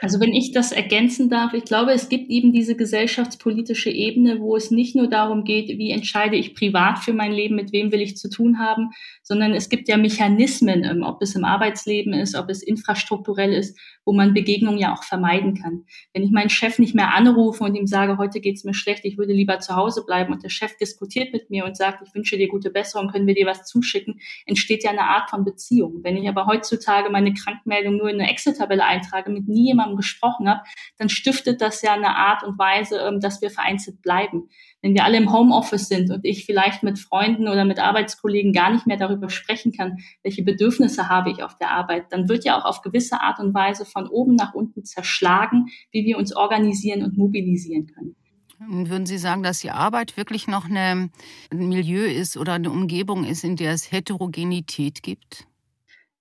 Also 0.00 0.20
wenn 0.20 0.32
ich 0.32 0.52
das 0.52 0.70
ergänzen 0.70 1.28
darf, 1.28 1.54
ich 1.54 1.64
glaube, 1.64 1.92
es 1.92 2.08
gibt 2.08 2.30
eben 2.30 2.52
diese 2.52 2.76
gesellschaftspolitische 2.76 3.90
Ebene, 3.90 4.40
wo 4.40 4.54
es 4.54 4.70
nicht 4.70 4.94
nur 4.94 5.08
darum 5.08 5.44
geht, 5.44 5.68
wie 5.76 5.90
entscheide 5.90 6.36
ich 6.36 6.54
privat 6.54 6.98
für 7.00 7.12
mein 7.12 7.32
Leben, 7.32 7.56
mit 7.56 7.72
wem 7.72 7.90
will 7.90 8.00
ich 8.00 8.16
zu 8.16 8.30
tun 8.30 8.58
haben, 8.60 8.90
sondern 9.22 9.54
es 9.54 9.68
gibt 9.68 9.88
ja 9.88 9.96
Mechanismen, 9.96 10.84
ähm, 10.84 11.02
ob 11.02 11.20
es 11.22 11.34
im 11.34 11.44
Arbeitsleben 11.44 12.12
ist, 12.12 12.36
ob 12.36 12.48
es 12.48 12.62
infrastrukturell 12.62 13.52
ist, 13.52 13.78
wo 14.08 14.14
man 14.14 14.32
Begegnungen 14.32 14.78
ja 14.78 14.94
auch 14.94 15.04
vermeiden 15.04 15.52
kann. 15.52 15.84
Wenn 16.14 16.22
ich 16.22 16.30
meinen 16.30 16.48
Chef 16.48 16.78
nicht 16.78 16.94
mehr 16.94 17.14
anrufe 17.14 17.62
und 17.62 17.74
ihm 17.74 17.86
sage, 17.86 18.16
heute 18.16 18.40
geht 18.40 18.56
es 18.56 18.64
mir 18.64 18.72
schlecht, 18.72 19.04
ich 19.04 19.18
würde 19.18 19.34
lieber 19.34 19.58
zu 19.58 19.76
Hause 19.76 20.02
bleiben 20.02 20.32
und 20.32 20.42
der 20.42 20.48
Chef 20.48 20.78
diskutiert 20.78 21.30
mit 21.34 21.50
mir 21.50 21.66
und 21.66 21.76
sagt, 21.76 22.00
ich 22.06 22.14
wünsche 22.14 22.38
dir 22.38 22.48
gute 22.48 22.70
Besserung, 22.70 23.08
können 23.08 23.26
wir 23.26 23.34
dir 23.34 23.44
was 23.44 23.66
zuschicken, 23.66 24.18
entsteht 24.46 24.82
ja 24.82 24.92
eine 24.92 25.02
Art 25.02 25.28
von 25.28 25.44
Beziehung. 25.44 25.98
Wenn 26.04 26.16
ich 26.16 26.26
aber 26.26 26.46
heutzutage 26.46 27.10
meine 27.10 27.34
Krankmeldung 27.34 27.98
nur 27.98 28.08
in 28.08 28.18
eine 28.18 28.30
Excel-Tabelle 28.30 28.82
eintrage, 28.82 29.30
mit 29.30 29.46
nie 29.46 29.66
jemandem 29.66 29.98
gesprochen 29.98 30.48
habe, 30.48 30.62
dann 30.96 31.10
stiftet 31.10 31.60
das 31.60 31.82
ja 31.82 31.92
eine 31.92 32.16
Art 32.16 32.44
und 32.44 32.58
Weise, 32.58 33.00
ähm, 33.00 33.20
dass 33.20 33.42
wir 33.42 33.50
vereinzelt 33.50 34.00
bleiben. 34.00 34.48
Wenn 34.80 34.94
wir 34.94 35.04
alle 35.04 35.16
im 35.16 35.32
Homeoffice 35.32 35.88
sind 35.88 36.10
und 36.10 36.24
ich 36.24 36.44
vielleicht 36.46 36.82
mit 36.82 36.98
Freunden 36.98 37.48
oder 37.48 37.64
mit 37.64 37.80
Arbeitskollegen 37.80 38.52
gar 38.52 38.70
nicht 38.70 38.86
mehr 38.86 38.96
darüber 38.96 39.28
sprechen 39.28 39.72
kann, 39.72 39.98
welche 40.22 40.44
Bedürfnisse 40.44 41.08
habe 41.08 41.30
ich 41.30 41.42
auf 41.42 41.58
der 41.58 41.70
Arbeit, 41.70 42.06
dann 42.10 42.28
wird 42.28 42.44
ja 42.44 42.58
auch 42.58 42.64
auf 42.64 42.82
gewisse 42.82 43.20
Art 43.20 43.40
und 43.40 43.54
Weise 43.54 43.84
von 43.84 44.06
oben 44.06 44.36
nach 44.36 44.54
unten 44.54 44.84
zerschlagen, 44.84 45.66
wie 45.90 46.04
wir 46.04 46.16
uns 46.16 46.34
organisieren 46.34 47.02
und 47.02 47.18
mobilisieren 47.18 47.86
können. 47.86 48.14
Würden 48.60 49.06
Sie 49.06 49.18
sagen, 49.18 49.42
dass 49.42 49.60
die 49.60 49.70
Arbeit 49.70 50.16
wirklich 50.16 50.48
noch 50.48 50.64
eine, 50.64 51.10
ein 51.50 51.68
Milieu 51.68 52.04
ist 52.04 52.36
oder 52.36 52.54
eine 52.54 52.70
Umgebung 52.70 53.24
ist, 53.24 53.44
in 53.44 53.56
der 53.56 53.72
es 53.72 53.92
Heterogenität 53.92 55.02
gibt? 55.02 55.46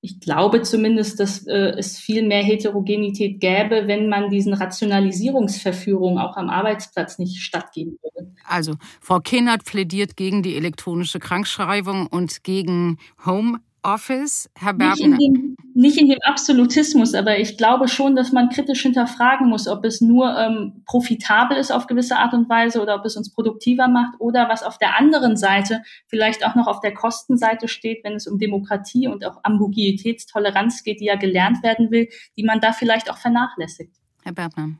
Ich 0.02 0.20
glaube 0.20 0.62
zumindest, 0.62 1.20
dass 1.20 1.46
äh, 1.48 1.74
es 1.78 1.98
viel 1.98 2.26
mehr 2.26 2.44
Heterogenität 2.44 3.40
gäbe, 3.40 3.88
wenn 3.88 4.10
man 4.10 4.30
diesen 4.30 4.54
Rationalisierungsverführungen 4.54 6.20
auch 6.20 6.38
am 6.38 6.50
Arbeitsplatz 6.50 7.18
nicht 7.18 7.42
stattgeben 7.42 7.98
würde. 8.02 8.32
Also, 8.46 8.76
Frau 9.02 9.20
Kinnert 9.20 9.66
plädiert 9.66 10.16
gegen 10.16 10.44
die 10.44 10.56
elektronische 10.56 11.20
Krankschreibung 11.20 12.08
und 12.08 12.44
gegen 12.44 12.98
Home 13.26 13.60
Office, 13.88 14.50
Herr 14.56 14.74
Bergner? 14.74 15.08
Nicht 15.08 15.22
in, 15.22 15.34
dem, 15.34 15.56
nicht 15.74 15.98
in 15.98 16.10
dem 16.10 16.20
Absolutismus, 16.24 17.14
aber 17.14 17.40
ich 17.40 17.58
glaube 17.58 17.88
schon, 17.88 18.18
dass 18.18 18.34
man 18.34 18.50
kritisch 18.50 18.82
hinterfragen 18.82 19.48
muss, 19.48 19.68
ob 19.68 19.86
es 19.86 20.02
nur 20.02 20.38
ähm, 20.38 20.84
profitabel 20.86 21.58
ist 21.58 21.72
auf 21.72 21.88
gewisse 21.88 22.18
Art 22.18 22.34
und 22.34 22.50
Weise 22.50 22.82
oder 22.82 22.96
ob 22.96 23.06
es 23.06 23.16
uns 23.16 23.32
produktiver 23.32 23.88
macht 23.88 24.20
oder 24.20 24.50
was 24.50 24.62
auf 24.62 24.78
der 24.78 25.00
anderen 25.00 25.38
Seite 25.38 25.84
vielleicht 26.08 26.46
auch 26.46 26.56
noch 26.56 26.68
auf 26.68 26.82
der 26.82 26.94
Kostenseite 26.94 27.70
steht, 27.70 28.04
wenn 28.04 28.16
es 28.16 28.28
um 28.28 28.38
Demokratie 28.38 29.08
und 29.08 29.26
auch 29.26 29.40
Ambiguitätstoleranz 29.44 30.84
geht, 30.84 31.00
die 31.00 31.06
ja 31.06 31.16
gelernt 31.16 31.64
werden 31.64 31.90
will, 31.90 32.10
die 32.36 32.44
man 32.44 32.60
da 32.60 32.74
vielleicht 32.74 33.10
auch 33.10 33.18
vernachlässigt. 33.18 33.96
Herr 34.24 34.34
Bergner. 34.34 34.72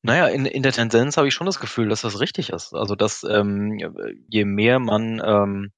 Naja, 0.00 0.28
in, 0.28 0.46
in 0.46 0.62
der 0.62 0.72
Tendenz 0.72 1.16
habe 1.16 1.28
ich 1.28 1.34
schon 1.34 1.46
das 1.46 1.60
Gefühl, 1.60 1.88
dass 1.88 2.02
das 2.02 2.20
richtig 2.20 2.50
ist. 2.50 2.74
Also 2.74 2.94
dass 2.94 3.24
ähm, 3.24 3.78
je 4.28 4.44
mehr 4.44 4.78
man 4.78 5.22
ähm, 5.24 5.72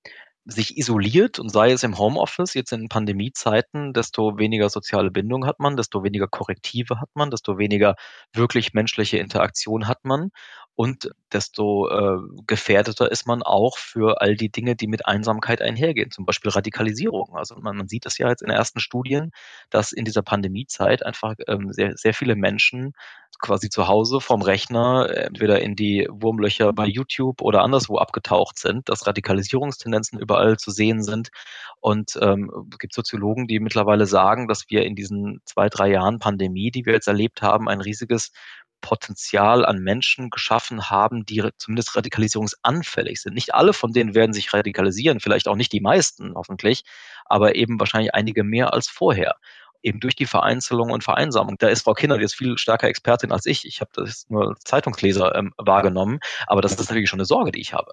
sich 0.46 0.78
isoliert 0.78 1.38
und 1.38 1.50
sei 1.50 1.72
es 1.72 1.82
im 1.82 1.98
Homeoffice, 1.98 2.54
jetzt 2.54 2.72
in 2.72 2.88
Pandemiezeiten, 2.88 3.92
desto 3.92 4.38
weniger 4.38 4.68
soziale 4.68 5.10
Bindung 5.10 5.44
hat 5.44 5.58
man, 5.58 5.76
desto 5.76 6.04
weniger 6.04 6.28
Korrektive 6.28 7.00
hat 7.00 7.10
man, 7.14 7.30
desto 7.30 7.58
weniger 7.58 7.96
wirklich 8.32 8.72
menschliche 8.72 9.18
Interaktion 9.18 9.88
hat 9.88 10.04
man 10.04 10.30
und 10.76 11.10
desto 11.32 11.88
äh, 11.88 12.18
gefährdeter 12.46 13.10
ist 13.10 13.26
man 13.26 13.42
auch 13.42 13.78
für 13.78 14.20
all 14.20 14.36
die 14.36 14.50
Dinge, 14.50 14.76
die 14.76 14.86
mit 14.86 15.06
Einsamkeit 15.06 15.62
einhergehen, 15.62 16.10
zum 16.10 16.26
Beispiel 16.26 16.50
Radikalisierung. 16.52 17.34
Also 17.34 17.56
man, 17.56 17.76
man 17.78 17.88
sieht 17.88 18.04
das 18.04 18.18
ja 18.18 18.28
jetzt 18.28 18.42
in 18.42 18.50
ersten 18.50 18.78
Studien, 18.78 19.32
dass 19.70 19.92
in 19.92 20.04
dieser 20.04 20.22
Pandemiezeit 20.22 21.04
einfach 21.04 21.34
ähm, 21.48 21.72
sehr, 21.72 21.96
sehr 21.96 22.14
viele 22.14 22.36
Menschen 22.36 22.92
quasi 23.40 23.68
zu 23.68 23.88
Hause 23.88 24.20
vom 24.20 24.42
Rechner 24.42 25.08
entweder 25.14 25.60
in 25.60 25.76
die 25.76 26.08
Wurmlöcher 26.10 26.72
bei 26.72 26.86
YouTube 26.86 27.42
oder 27.42 27.62
anderswo 27.62 27.98
abgetaucht 27.98 28.58
sind, 28.58 28.88
dass 28.88 29.06
Radikalisierungstendenzen 29.06 30.18
überall 30.18 30.56
zu 30.56 30.70
sehen 30.70 31.02
sind. 31.02 31.30
Und 31.80 32.18
ähm, 32.20 32.68
es 32.72 32.78
gibt 32.78 32.94
Soziologen, 32.94 33.46
die 33.46 33.60
mittlerweile 33.60 34.06
sagen, 34.06 34.48
dass 34.48 34.68
wir 34.68 34.84
in 34.84 34.96
diesen 34.96 35.40
zwei, 35.44 35.68
drei 35.68 35.90
Jahren 35.90 36.18
Pandemie, 36.18 36.70
die 36.70 36.86
wir 36.86 36.94
jetzt 36.94 37.08
erlebt 37.08 37.42
haben, 37.42 37.68
ein 37.68 37.80
riesiges 37.80 38.32
Potenzial 38.80 39.64
an 39.64 39.78
Menschen 39.78 40.30
geschaffen 40.30 40.90
haben, 40.90 41.24
die 41.26 41.42
zumindest 41.58 41.96
radikalisierungsanfällig 41.96 43.20
sind. 43.20 43.34
Nicht 43.34 43.54
alle 43.54 43.72
von 43.72 43.92
denen 43.92 44.14
werden 44.14 44.32
sich 44.32 44.52
radikalisieren, 44.52 45.20
vielleicht 45.20 45.48
auch 45.48 45.56
nicht 45.56 45.72
die 45.72 45.80
meisten 45.80 46.34
hoffentlich, 46.34 46.84
aber 47.24 47.56
eben 47.56 47.80
wahrscheinlich 47.80 48.14
einige 48.14 48.44
mehr 48.44 48.72
als 48.72 48.88
vorher. 48.88 49.36
Eben 49.86 50.00
durch 50.00 50.16
die 50.16 50.26
Vereinzelung 50.26 50.90
und 50.90 51.04
Vereinsamung. 51.04 51.54
Da 51.60 51.68
ist 51.68 51.82
Frau 51.82 51.94
Kinder 51.94 52.20
jetzt 52.20 52.34
viel 52.34 52.58
stärker 52.58 52.88
Expertin 52.88 53.30
als 53.30 53.46
ich. 53.46 53.64
Ich 53.64 53.80
habe 53.80 53.90
das 53.94 54.26
nur 54.28 54.56
Zeitungsleser 54.64 55.36
ähm, 55.36 55.52
wahrgenommen, 55.58 56.18
aber 56.48 56.60
das 56.60 56.72
ist 56.72 56.90
natürlich 56.90 57.08
schon 57.08 57.20
eine 57.20 57.24
Sorge, 57.24 57.52
die 57.52 57.60
ich 57.60 57.72
habe. 57.72 57.92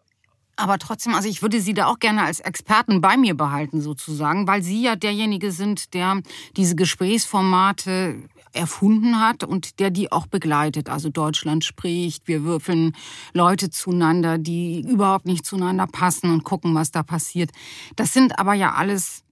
Aber 0.56 0.80
trotzdem, 0.80 1.14
also 1.14 1.30
ich 1.30 1.44
würde 1.44 1.60
Sie 1.60 1.76
da 1.76 1.86
auch 1.88 2.00
gerne 2.00 2.24
als 2.24 2.40
Experten 2.40 3.00
bei 3.00 3.16
mir 3.16 3.36
behalten, 3.36 3.80
sozusagen, 3.80 4.48
weil 4.48 4.64
Sie 4.64 4.84
ja 4.84 4.96
derjenige 4.96 5.52
sind, 5.52 5.94
der 5.94 6.22
diese 6.58 6.76
Gesprächsformate 6.76 8.24
erfunden 8.54 9.20
hat 9.20 9.44
und 9.44 9.80
der 9.80 9.90
die 9.90 10.12
auch 10.12 10.28
begleitet. 10.28 10.90
Also 10.90 11.10
Deutschland 11.10 11.66
spricht, 11.66 12.28
wir 12.28 12.44
würfeln 12.44 12.96
Leute 13.34 13.70
zueinander, 13.70 14.38
die 14.38 14.82
überhaupt 14.82 15.26
nicht 15.26 15.46
zueinander 15.46 15.88
passen 15.88 16.32
und 16.32 16.44
gucken, 16.44 16.76
was 16.76 16.92
da 16.92 17.04
passiert. 17.04 17.52
Das 17.96 18.14
sind 18.14 18.40
aber 18.40 18.54
ja 18.54 18.74
alles 18.74 19.24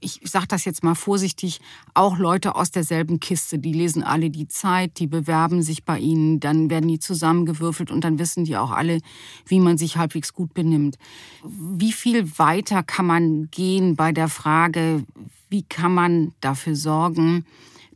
ich 0.00 0.20
sage 0.24 0.46
das 0.48 0.64
jetzt 0.64 0.82
mal 0.82 0.94
vorsichtig, 0.94 1.60
auch 1.94 2.18
Leute 2.18 2.56
aus 2.56 2.70
derselben 2.70 3.20
Kiste. 3.20 3.58
Die 3.58 3.72
lesen 3.72 4.02
alle 4.02 4.30
die 4.30 4.48
Zeit, 4.48 4.98
die 4.98 5.06
bewerben 5.06 5.62
sich 5.62 5.84
bei 5.84 5.98
ihnen, 5.98 6.40
dann 6.40 6.68
werden 6.68 6.88
die 6.88 6.98
zusammengewürfelt 6.98 7.90
und 7.90 8.02
dann 8.02 8.18
wissen 8.18 8.44
die 8.44 8.56
auch 8.56 8.72
alle, 8.72 9.00
wie 9.46 9.60
man 9.60 9.78
sich 9.78 9.96
halbwegs 9.96 10.32
gut 10.32 10.52
benimmt. 10.52 10.96
Wie 11.44 11.92
viel 11.92 12.38
weiter 12.38 12.82
kann 12.82 13.06
man 13.06 13.48
gehen 13.50 13.94
bei 13.94 14.12
der 14.12 14.28
Frage, 14.28 15.04
wie 15.48 15.62
kann 15.62 15.94
man 15.94 16.32
dafür 16.40 16.74
sorgen, 16.74 17.46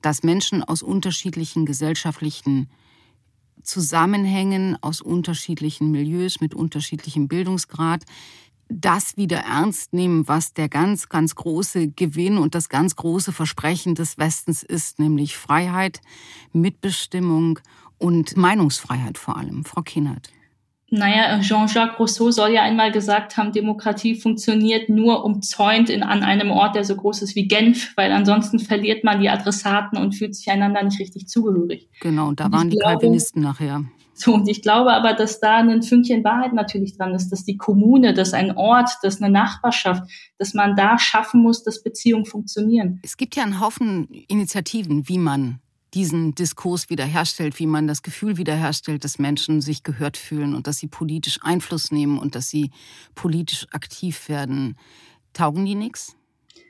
dass 0.02 0.22
Menschen 0.22 0.62
aus 0.62 0.82
unterschiedlichen 0.82 1.66
gesellschaftlichen 1.66 2.68
Zusammenhängen, 3.62 4.76
aus 4.82 5.00
unterschiedlichen 5.00 5.90
Milieus 5.90 6.40
mit 6.40 6.54
unterschiedlichem 6.54 7.28
Bildungsgrad 7.28 8.04
das 8.70 9.16
wieder 9.16 9.38
ernst 9.38 9.92
nehmen, 9.92 10.28
was 10.28 10.54
der 10.54 10.68
ganz, 10.68 11.08
ganz 11.08 11.34
große 11.34 11.88
Gewinn 11.88 12.38
und 12.38 12.54
das 12.54 12.68
ganz 12.68 12.94
große 12.94 13.32
Versprechen 13.32 13.96
des 13.96 14.16
Westens 14.16 14.62
ist, 14.62 15.00
nämlich 15.00 15.36
Freiheit, 15.36 16.00
Mitbestimmung 16.52 17.58
und 17.98 18.36
Meinungsfreiheit 18.36 19.18
vor 19.18 19.36
allem. 19.36 19.64
Frau 19.64 19.82
Kienert. 19.82 20.30
Naja, 20.90 21.40
Jean-Jacques 21.40 21.98
Rousseau 22.00 22.32
soll 22.32 22.50
ja 22.50 22.62
einmal 22.62 22.90
gesagt 22.90 23.36
haben, 23.36 23.52
Demokratie 23.52 24.16
funktioniert 24.16 24.88
nur 24.88 25.24
umzäunt 25.24 25.88
in, 25.88 26.02
an 26.02 26.24
einem 26.24 26.50
Ort, 26.50 26.74
der 26.74 26.84
so 26.84 26.96
groß 26.96 27.22
ist 27.22 27.36
wie 27.36 27.46
Genf, 27.46 27.92
weil 27.96 28.10
ansonsten 28.10 28.58
verliert 28.58 29.04
man 29.04 29.20
die 29.20 29.28
Adressaten 29.28 29.96
und 29.98 30.16
fühlt 30.16 30.34
sich 30.34 30.50
einander 30.50 30.82
nicht 30.82 30.98
richtig 30.98 31.28
zugehörig. 31.28 31.88
Genau, 32.00 32.28
und 32.28 32.40
da 32.40 32.46
und 32.46 32.52
waren 32.52 32.70
die 32.70 32.76
glaube, 32.76 32.94
Calvinisten 32.94 33.40
nachher. 33.42 33.84
So, 34.14 34.34
und 34.34 34.48
ich 34.48 34.60
glaube 34.62 34.92
aber, 34.92 35.14
dass 35.14 35.40
da 35.40 35.58
ein 35.58 35.82
Fünkchen 35.82 36.24
Wahrheit 36.24 36.52
natürlich 36.52 36.98
dran 36.98 37.14
ist, 37.14 37.30
dass 37.30 37.44
die 37.44 37.56
Kommune, 37.56 38.12
dass 38.12 38.34
ein 38.34 38.56
Ort, 38.56 38.90
dass 39.02 39.22
eine 39.22 39.32
Nachbarschaft, 39.32 40.02
dass 40.38 40.52
man 40.54 40.76
da 40.76 40.98
schaffen 40.98 41.40
muss, 41.40 41.62
dass 41.62 41.82
Beziehungen 41.82 42.26
funktionieren. 42.26 43.00
Es 43.02 43.16
gibt 43.16 43.36
ja 43.36 43.44
einen 43.44 43.60
Haufen 43.60 44.08
Initiativen, 44.28 45.08
wie 45.08 45.18
man 45.18 45.60
diesen 45.94 46.34
Diskurs 46.34 46.90
wiederherstellt, 46.90 47.58
wie 47.58 47.66
man 47.66 47.86
das 47.86 48.02
Gefühl 48.02 48.36
wiederherstellt, 48.36 49.04
dass 49.04 49.18
Menschen 49.18 49.60
sich 49.60 49.82
gehört 49.82 50.16
fühlen 50.16 50.54
und 50.54 50.66
dass 50.66 50.78
sie 50.78 50.86
politisch 50.86 51.38
Einfluss 51.42 51.90
nehmen 51.90 52.18
und 52.18 52.34
dass 52.34 52.48
sie 52.48 52.70
politisch 53.14 53.66
aktiv 53.72 54.28
werden. 54.28 54.76
Taugen 55.32 55.64
die 55.64 55.74
nichts? 55.74 56.16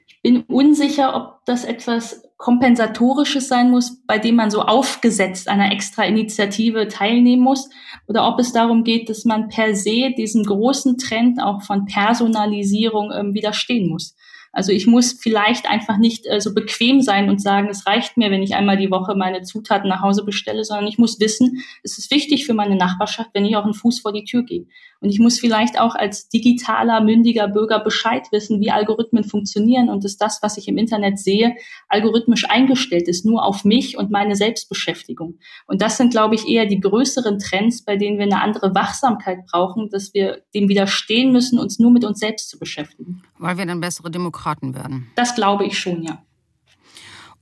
Ich 0.06 0.20
bin 0.22 0.42
unsicher, 0.42 1.14
ob 1.16 1.44
das 1.46 1.64
etwas 1.64 2.22
Kompensatorisches 2.36 3.48
sein 3.48 3.70
muss, 3.70 4.02
bei 4.06 4.18
dem 4.18 4.36
man 4.36 4.50
so 4.50 4.62
aufgesetzt 4.62 5.48
einer 5.48 5.72
extra 5.72 6.04
Initiative 6.04 6.88
teilnehmen 6.88 7.42
muss, 7.42 7.68
oder 8.06 8.26
ob 8.26 8.38
es 8.38 8.52
darum 8.52 8.82
geht, 8.82 9.08
dass 9.08 9.24
man 9.24 9.48
per 9.48 9.74
se 9.76 10.12
diesem 10.16 10.44
großen 10.44 10.96
Trend 10.98 11.40
auch 11.42 11.62
von 11.62 11.84
Personalisierung 11.84 13.12
ähm, 13.12 13.34
widerstehen 13.34 13.88
muss. 13.90 14.14
Also 14.52 14.72
ich 14.72 14.86
muss 14.86 15.12
vielleicht 15.12 15.68
einfach 15.68 15.96
nicht 15.96 16.26
äh, 16.26 16.40
so 16.40 16.54
bequem 16.54 17.02
sein 17.02 17.30
und 17.30 17.40
sagen, 17.40 17.68
es 17.68 17.86
reicht 17.86 18.16
mir, 18.16 18.30
wenn 18.30 18.42
ich 18.42 18.54
einmal 18.54 18.76
die 18.76 18.90
Woche 18.90 19.14
meine 19.14 19.42
Zutaten 19.42 19.88
nach 19.88 20.02
Hause 20.02 20.24
bestelle, 20.24 20.64
sondern 20.64 20.88
ich 20.88 20.98
muss 20.98 21.20
wissen, 21.20 21.62
es 21.82 21.98
ist 21.98 22.10
wichtig 22.10 22.46
für 22.46 22.54
meine 22.54 22.76
Nachbarschaft, 22.76 23.30
wenn 23.32 23.44
ich 23.44 23.56
auch 23.56 23.64
einen 23.64 23.74
Fuß 23.74 24.00
vor 24.00 24.12
die 24.12 24.24
Tür 24.24 24.42
gehe. 24.42 24.66
Und 25.00 25.08
ich 25.08 25.18
muss 25.18 25.38
vielleicht 25.38 25.80
auch 25.80 25.94
als 25.94 26.28
digitaler, 26.28 27.00
mündiger 27.00 27.48
Bürger 27.48 27.80
Bescheid 27.80 28.26
wissen, 28.32 28.60
wie 28.60 28.70
Algorithmen 28.70 29.24
funktionieren 29.24 29.88
und 29.88 30.04
dass 30.04 30.18
das, 30.18 30.40
was 30.42 30.58
ich 30.58 30.68
im 30.68 30.76
Internet 30.76 31.18
sehe, 31.18 31.54
algorithmisch 31.88 32.44
eingestellt 32.50 33.08
ist, 33.08 33.24
nur 33.24 33.44
auf 33.44 33.64
mich 33.64 33.96
und 33.96 34.10
meine 34.10 34.36
Selbstbeschäftigung. 34.36 35.38
Und 35.66 35.80
das 35.80 35.96
sind, 35.96 36.10
glaube 36.10 36.34
ich, 36.34 36.46
eher 36.46 36.66
die 36.66 36.80
größeren 36.80 37.38
Trends, 37.38 37.82
bei 37.82 37.96
denen 37.96 38.18
wir 38.18 38.24
eine 38.24 38.42
andere 38.42 38.74
Wachsamkeit 38.74 39.46
brauchen, 39.46 39.88
dass 39.88 40.12
wir 40.12 40.42
dem 40.54 40.68
widerstehen 40.68 41.32
müssen, 41.32 41.58
uns 41.58 41.78
nur 41.78 41.90
mit 41.90 42.04
uns 42.04 42.18
selbst 42.18 42.50
zu 42.50 42.58
beschäftigen. 42.58 43.22
Weil 43.38 43.56
wir 43.56 43.64
dann 43.64 43.80
bessere 43.80 44.10
Demokraten 44.40 44.74
werden. 44.74 45.10
Das 45.16 45.34
glaube 45.34 45.64
ich 45.64 45.78
schon, 45.78 46.02
ja. 46.02 46.22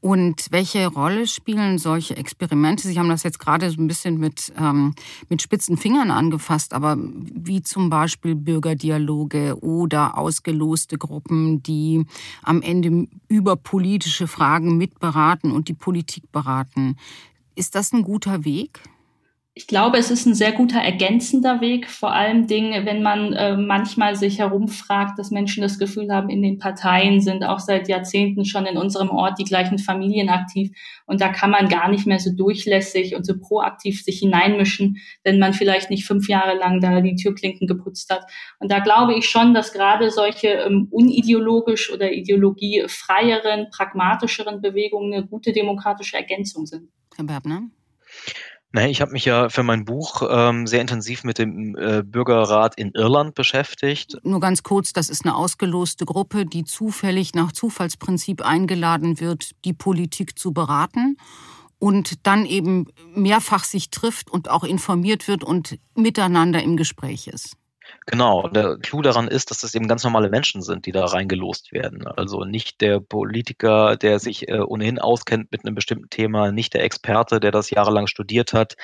Und 0.00 0.46
welche 0.52 0.86
Rolle 0.86 1.26
spielen 1.26 1.78
solche 1.78 2.16
Experimente? 2.16 2.86
Sie 2.86 2.96
haben 3.00 3.08
das 3.08 3.24
jetzt 3.24 3.40
gerade 3.40 3.68
so 3.68 3.82
ein 3.82 3.88
bisschen 3.88 4.18
mit, 4.18 4.52
ähm, 4.56 4.94
mit 5.28 5.42
spitzen 5.42 5.76
Fingern 5.76 6.12
angefasst, 6.12 6.72
aber 6.72 6.96
wie 6.96 7.62
zum 7.62 7.90
Beispiel 7.90 8.36
Bürgerdialoge 8.36 9.58
oder 9.60 10.16
ausgeloste 10.16 10.98
Gruppen, 10.98 11.64
die 11.64 12.04
am 12.44 12.62
Ende 12.62 13.08
über 13.26 13.56
politische 13.56 14.28
Fragen 14.28 14.76
mitberaten 14.76 15.50
und 15.50 15.66
die 15.66 15.74
Politik 15.74 16.30
beraten. 16.30 16.96
Ist 17.56 17.74
das 17.74 17.92
ein 17.92 18.02
guter 18.02 18.44
Weg? 18.44 18.80
Ich 19.58 19.66
glaube, 19.66 19.98
es 19.98 20.12
ist 20.12 20.24
ein 20.24 20.36
sehr 20.36 20.52
guter 20.52 20.78
ergänzender 20.78 21.60
Weg, 21.60 21.90
vor 21.90 22.12
allem 22.12 22.46
Dingen, 22.46 22.86
wenn 22.86 23.02
man 23.02 23.32
äh, 23.32 23.56
manchmal 23.56 24.14
sich 24.14 24.38
herumfragt, 24.38 25.18
dass 25.18 25.32
Menschen 25.32 25.62
das 25.62 25.80
Gefühl 25.80 26.12
haben, 26.12 26.30
in 26.30 26.42
den 26.42 26.60
Parteien 26.60 27.20
sind 27.20 27.42
auch 27.42 27.58
seit 27.58 27.88
Jahrzehnten 27.88 28.44
schon 28.44 28.66
in 28.66 28.78
unserem 28.78 29.10
Ort 29.10 29.40
die 29.40 29.44
gleichen 29.44 29.80
Familien 29.80 30.28
aktiv 30.28 30.70
und 31.06 31.20
da 31.20 31.30
kann 31.30 31.50
man 31.50 31.68
gar 31.68 31.90
nicht 31.90 32.06
mehr 32.06 32.20
so 32.20 32.30
durchlässig 32.30 33.16
und 33.16 33.26
so 33.26 33.36
proaktiv 33.36 34.04
sich 34.04 34.20
hineinmischen, 34.20 34.98
wenn 35.24 35.40
man 35.40 35.52
vielleicht 35.54 35.90
nicht 35.90 36.06
fünf 36.06 36.28
Jahre 36.28 36.56
lang 36.56 36.80
da 36.80 37.00
die 37.00 37.16
Türklinken 37.16 37.66
geputzt 37.66 38.10
hat. 38.10 38.30
Und 38.60 38.70
da 38.70 38.78
glaube 38.78 39.14
ich 39.14 39.28
schon, 39.28 39.54
dass 39.54 39.72
gerade 39.72 40.12
solche 40.12 40.50
ähm, 40.50 40.86
unideologisch 40.92 41.92
oder 41.92 42.12
ideologiefreieren, 42.12 43.70
pragmatischeren 43.76 44.60
Bewegungen 44.60 45.12
eine 45.12 45.26
gute 45.26 45.52
demokratische 45.52 46.16
Ergänzung 46.16 46.64
sind. 46.64 46.90
Herr 47.16 47.24
Berbner? 47.24 47.62
Nein, 48.72 48.90
ich 48.90 49.00
habe 49.00 49.12
mich 49.12 49.24
ja 49.24 49.48
für 49.48 49.62
mein 49.62 49.86
Buch 49.86 50.22
ähm, 50.28 50.66
sehr 50.66 50.82
intensiv 50.82 51.24
mit 51.24 51.38
dem 51.38 51.74
äh, 51.76 52.02
Bürgerrat 52.02 52.76
in 52.76 52.90
Irland 52.92 53.34
beschäftigt. 53.34 54.18
Nur 54.24 54.40
ganz 54.40 54.62
kurz, 54.62 54.92
das 54.92 55.08
ist 55.08 55.24
eine 55.24 55.34
ausgeloste 55.36 56.04
Gruppe, 56.04 56.44
die 56.44 56.64
zufällig 56.64 57.34
nach 57.34 57.52
Zufallsprinzip 57.52 58.42
eingeladen 58.42 59.20
wird, 59.20 59.52
die 59.64 59.72
Politik 59.72 60.38
zu 60.38 60.52
beraten 60.52 61.16
und 61.78 62.26
dann 62.26 62.44
eben 62.44 62.86
mehrfach 63.14 63.64
sich 63.64 63.88
trifft 63.88 64.30
und 64.30 64.50
auch 64.50 64.64
informiert 64.64 65.28
wird 65.28 65.44
und 65.44 65.78
miteinander 65.94 66.62
im 66.62 66.76
Gespräch 66.76 67.28
ist. 67.28 67.56
Genau, 68.10 68.48
der 68.48 68.78
Clou 68.78 69.02
daran 69.02 69.28
ist, 69.28 69.50
dass 69.50 69.60
das 69.60 69.74
eben 69.74 69.86
ganz 69.86 70.02
normale 70.02 70.30
Menschen 70.30 70.62
sind, 70.62 70.86
die 70.86 70.92
da 70.92 71.04
reingelost 71.04 71.72
werden. 71.72 72.06
Also 72.06 72.44
nicht 72.44 72.80
der 72.80 73.00
Politiker, 73.00 73.96
der 73.96 74.18
sich 74.18 74.48
äh, 74.48 74.60
ohnehin 74.60 74.98
auskennt 74.98 75.52
mit 75.52 75.64
einem 75.64 75.74
bestimmten 75.74 76.08
Thema, 76.08 76.50
nicht 76.50 76.72
der 76.72 76.84
Experte, 76.84 77.38
der 77.38 77.50
das 77.50 77.68
jahrelang 77.68 78.06
studiert 78.06 78.54
hat 78.54 78.76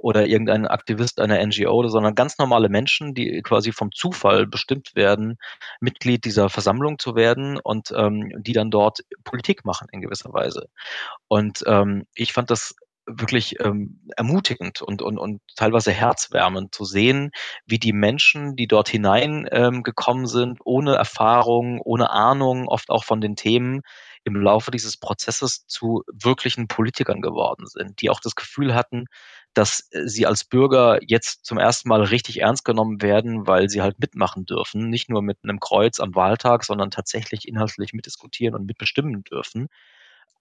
oder 0.00 0.26
irgendein 0.26 0.66
Aktivist 0.66 1.20
einer 1.20 1.44
NGO, 1.46 1.86
sondern 1.86 2.16
ganz 2.16 2.38
normale 2.38 2.68
Menschen, 2.68 3.14
die 3.14 3.40
quasi 3.42 3.70
vom 3.70 3.92
Zufall 3.92 4.48
bestimmt 4.48 4.96
werden, 4.96 5.38
Mitglied 5.80 6.24
dieser 6.24 6.48
Versammlung 6.48 6.98
zu 6.98 7.14
werden 7.14 7.60
und 7.62 7.92
ähm, 7.96 8.32
die 8.42 8.52
dann 8.52 8.72
dort 8.72 9.00
Politik 9.22 9.64
machen 9.64 9.86
in 9.92 10.00
gewisser 10.00 10.32
Weise. 10.32 10.68
Und 11.28 11.62
ähm, 11.66 12.06
ich 12.14 12.32
fand 12.32 12.50
das 12.50 12.74
wirklich 13.06 13.60
ähm, 13.60 14.00
ermutigend 14.16 14.82
und, 14.82 15.02
und, 15.02 15.18
und 15.18 15.40
teilweise 15.56 15.92
herzwärmend 15.92 16.74
zu 16.74 16.84
sehen, 16.84 17.30
wie 17.66 17.78
die 17.78 17.92
Menschen, 17.92 18.56
die 18.56 18.66
dort 18.66 18.88
hinein 18.88 19.48
ähm, 19.50 19.82
sind, 20.24 20.60
ohne 20.64 20.94
Erfahrung, 20.94 21.80
ohne 21.80 22.10
Ahnung, 22.10 22.68
oft 22.68 22.90
auch 22.90 23.04
von 23.04 23.20
den 23.20 23.36
Themen, 23.36 23.82
im 24.24 24.36
Laufe 24.36 24.70
dieses 24.70 24.96
Prozesses 24.96 25.66
zu 25.66 26.04
wirklichen 26.12 26.68
Politikern 26.68 27.22
geworden 27.22 27.66
sind, 27.66 28.00
die 28.00 28.10
auch 28.10 28.20
das 28.20 28.36
Gefühl 28.36 28.74
hatten, 28.74 29.06
dass 29.54 29.88
äh, 29.90 30.06
sie 30.06 30.26
als 30.26 30.44
Bürger 30.44 31.00
jetzt 31.06 31.44
zum 31.44 31.58
ersten 31.58 31.88
Mal 31.88 32.02
richtig 32.02 32.40
ernst 32.40 32.64
genommen 32.64 33.02
werden, 33.02 33.46
weil 33.46 33.68
sie 33.68 33.82
halt 33.82 33.98
mitmachen 33.98 34.44
dürfen, 34.44 34.88
nicht 34.88 35.08
nur 35.08 35.22
mit 35.22 35.38
einem 35.42 35.60
Kreuz 35.60 36.00
am 36.00 36.14
Wahltag, 36.14 36.64
sondern 36.64 36.90
tatsächlich 36.90 37.48
inhaltlich 37.48 37.92
mitdiskutieren 37.92 38.54
und 38.54 38.66
mitbestimmen 38.66 39.24
dürfen. 39.24 39.68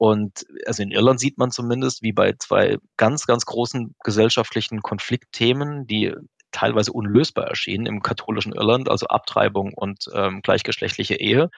Und 0.01 0.47
also 0.65 0.81
in 0.81 0.89
Irland 0.89 1.19
sieht 1.19 1.37
man 1.37 1.51
zumindest, 1.51 2.01
wie 2.01 2.11
bei 2.11 2.33
zwei 2.39 2.79
ganz, 2.97 3.27
ganz 3.27 3.45
großen 3.45 3.93
gesellschaftlichen 4.03 4.81
Konfliktthemen, 4.81 5.85
die 5.85 6.11
teilweise 6.49 6.91
unlösbar 6.91 7.45
erschienen 7.45 7.85
im 7.85 8.01
katholischen 8.01 8.51
Irland, 8.51 8.89
also 8.89 9.05
Abtreibung 9.05 9.73
und 9.75 10.05
ähm, 10.15 10.41
gleichgeschlechtliche 10.41 11.19
Ehe, 11.19 11.51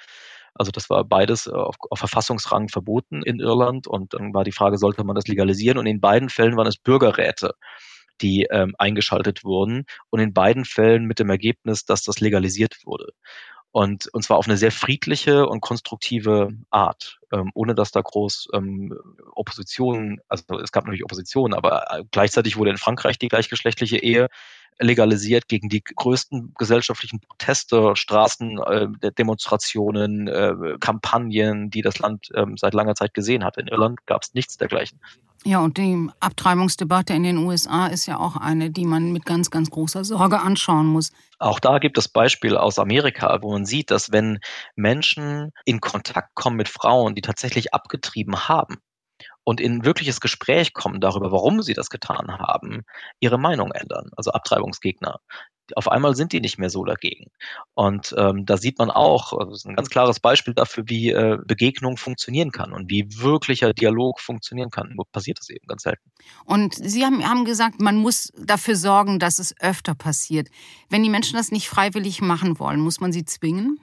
also 0.55 0.71
das 0.71 0.89
war 0.89 1.05
beides 1.05 1.47
äh, 1.47 1.51
auf, 1.51 1.77
auf 1.89 1.99
Verfassungsrang 1.99 2.67
verboten 2.67 3.23
in 3.23 3.39
Irland 3.39 3.87
und 3.87 4.13
dann 4.13 4.33
war 4.33 4.43
die 4.43 4.51
Frage, 4.51 4.77
sollte 4.77 5.05
man 5.05 5.15
das 5.15 5.27
legalisieren? 5.27 5.77
Und 5.77 5.85
in 5.85 6.01
beiden 6.01 6.27
Fällen 6.27 6.57
waren 6.57 6.67
es 6.67 6.75
Bürgerräte, 6.75 7.53
die 8.21 8.47
ähm, 8.51 8.75
eingeschaltet 8.77 9.45
wurden 9.45 9.85
und 10.09 10.19
in 10.19 10.33
beiden 10.33 10.65
Fällen 10.65 11.05
mit 11.05 11.19
dem 11.19 11.29
Ergebnis, 11.29 11.85
dass 11.85 12.03
das 12.03 12.19
legalisiert 12.19 12.75
wurde. 12.83 13.13
Und, 13.73 14.07
und 14.13 14.21
zwar 14.21 14.37
auf 14.37 14.47
eine 14.47 14.55
sehr 14.55 14.71
friedliche 14.71 15.47
und 15.47 15.59
konstruktive 15.61 16.49
Art, 16.69 17.19
ähm, 17.31 17.49
ohne 17.55 17.73
dass 17.73 17.89
da 17.89 18.01
groß 18.01 18.49
ähm, 18.53 18.95
Opposition, 19.33 20.21
also 20.29 20.59
es 20.59 20.71
gab 20.71 20.85
natürlich 20.85 21.03
Opposition, 21.03 21.55
aber 21.55 21.87
äh, 21.89 22.03
gleichzeitig 22.11 22.55
wurde 22.55 22.69
in 22.69 22.77
Frankreich 22.77 23.17
die 23.17 23.29
gleichgeschlechtliche 23.29 23.97
Ehe 23.97 24.29
legalisiert 24.77 25.47
gegen 25.47 25.69
die 25.69 25.83
größten 25.83 26.53
gesellschaftlichen 26.55 27.19
Proteste, 27.19 27.95
Straßen, 27.95 28.59
äh, 28.59 29.11
Demonstrationen, 29.17 30.27
äh, 30.27 30.53
Kampagnen, 30.79 31.71
die 31.71 31.81
das 31.81 31.97
Land 31.97 32.29
äh, 32.35 32.45
seit 32.55 32.75
langer 32.75 32.93
Zeit 32.93 33.15
gesehen 33.15 33.43
hat. 33.43 33.57
In 33.57 33.67
Irland 33.67 34.05
gab 34.05 34.21
es 34.21 34.35
nichts 34.35 34.57
dergleichen. 34.57 34.99
Ja, 35.45 35.59
und 35.59 35.77
die 35.77 36.09
Abtreibungsdebatte 36.21 37.13
in 37.13 37.23
den 37.23 37.37
USA 37.37 37.87
ist 37.87 38.05
ja 38.05 38.17
auch 38.17 38.37
eine, 38.37 38.71
die 38.71 38.85
man 38.85 39.11
mit 39.11 39.25
ganz, 39.25 39.51
ganz 39.51 39.69
großer 39.69 40.05
Sorge 40.05 40.39
anschauen 40.39 40.85
muss. 40.85 41.11
Auch 41.37 41.59
da 41.59 41.79
gibt 41.79 41.97
es 41.97 42.07
Beispiele 42.07 42.61
aus 42.61 42.79
Amerika, 42.79 43.39
wo 43.41 43.51
man 43.51 43.65
sieht, 43.65 43.91
dass 43.91 44.13
wenn 44.13 44.39
Menschen 44.75 45.51
in 45.65 45.81
Kontakt 45.81 46.33
kommen 46.33 46.55
mit 46.55 46.69
Frauen, 46.69 47.13
die 47.15 47.21
tatsächlich 47.21 47.73
abgetrieben 47.73 48.47
haben, 48.47 48.77
und 49.43 49.59
in 49.59 49.85
wirkliches 49.85 50.19
Gespräch 50.19 50.73
kommen 50.73 51.01
darüber, 51.01 51.31
warum 51.31 51.61
sie 51.61 51.73
das 51.73 51.89
getan 51.89 52.31
haben, 52.39 52.83
ihre 53.19 53.37
Meinung 53.37 53.71
ändern. 53.71 54.09
Also 54.15 54.31
Abtreibungsgegner. 54.31 55.19
Auf 55.75 55.89
einmal 55.89 56.13
sind 56.15 56.33
die 56.33 56.41
nicht 56.41 56.57
mehr 56.57 56.69
so 56.69 56.83
dagegen. 56.83 57.31
Und 57.73 58.13
ähm, 58.17 58.45
da 58.45 58.57
sieht 58.57 58.77
man 58.79 58.91
auch, 58.91 59.31
also 59.31 59.51
das 59.51 59.59
ist 59.59 59.65
ein 59.65 59.75
ganz 59.75 59.89
klares 59.89 60.19
Beispiel 60.19 60.53
dafür, 60.53 60.83
wie 60.87 61.11
äh, 61.11 61.37
Begegnung 61.45 61.95
funktionieren 61.95 62.51
kann 62.51 62.73
und 62.73 62.89
wie 62.89 63.07
wirklicher 63.17 63.73
Dialog 63.73 64.19
funktionieren 64.19 64.71
kann. 64.71 64.91
Nur 64.93 65.05
passiert 65.09 65.39
das 65.39 65.49
eben 65.49 65.65
ganz 65.65 65.83
selten. 65.83 66.11
Und 66.43 66.75
Sie 66.75 67.05
haben, 67.05 67.27
haben 67.27 67.45
gesagt, 67.45 67.79
man 67.79 67.95
muss 67.95 68.33
dafür 68.37 68.75
sorgen, 68.75 69.19
dass 69.19 69.39
es 69.39 69.55
öfter 69.61 69.95
passiert. 69.95 70.49
Wenn 70.89 71.01
die 71.01 71.09
Menschen 71.09 71.37
das 71.37 71.51
nicht 71.51 71.69
freiwillig 71.69 72.21
machen 72.21 72.59
wollen, 72.59 72.81
muss 72.81 72.99
man 72.99 73.13
sie 73.13 73.23
zwingen? 73.23 73.79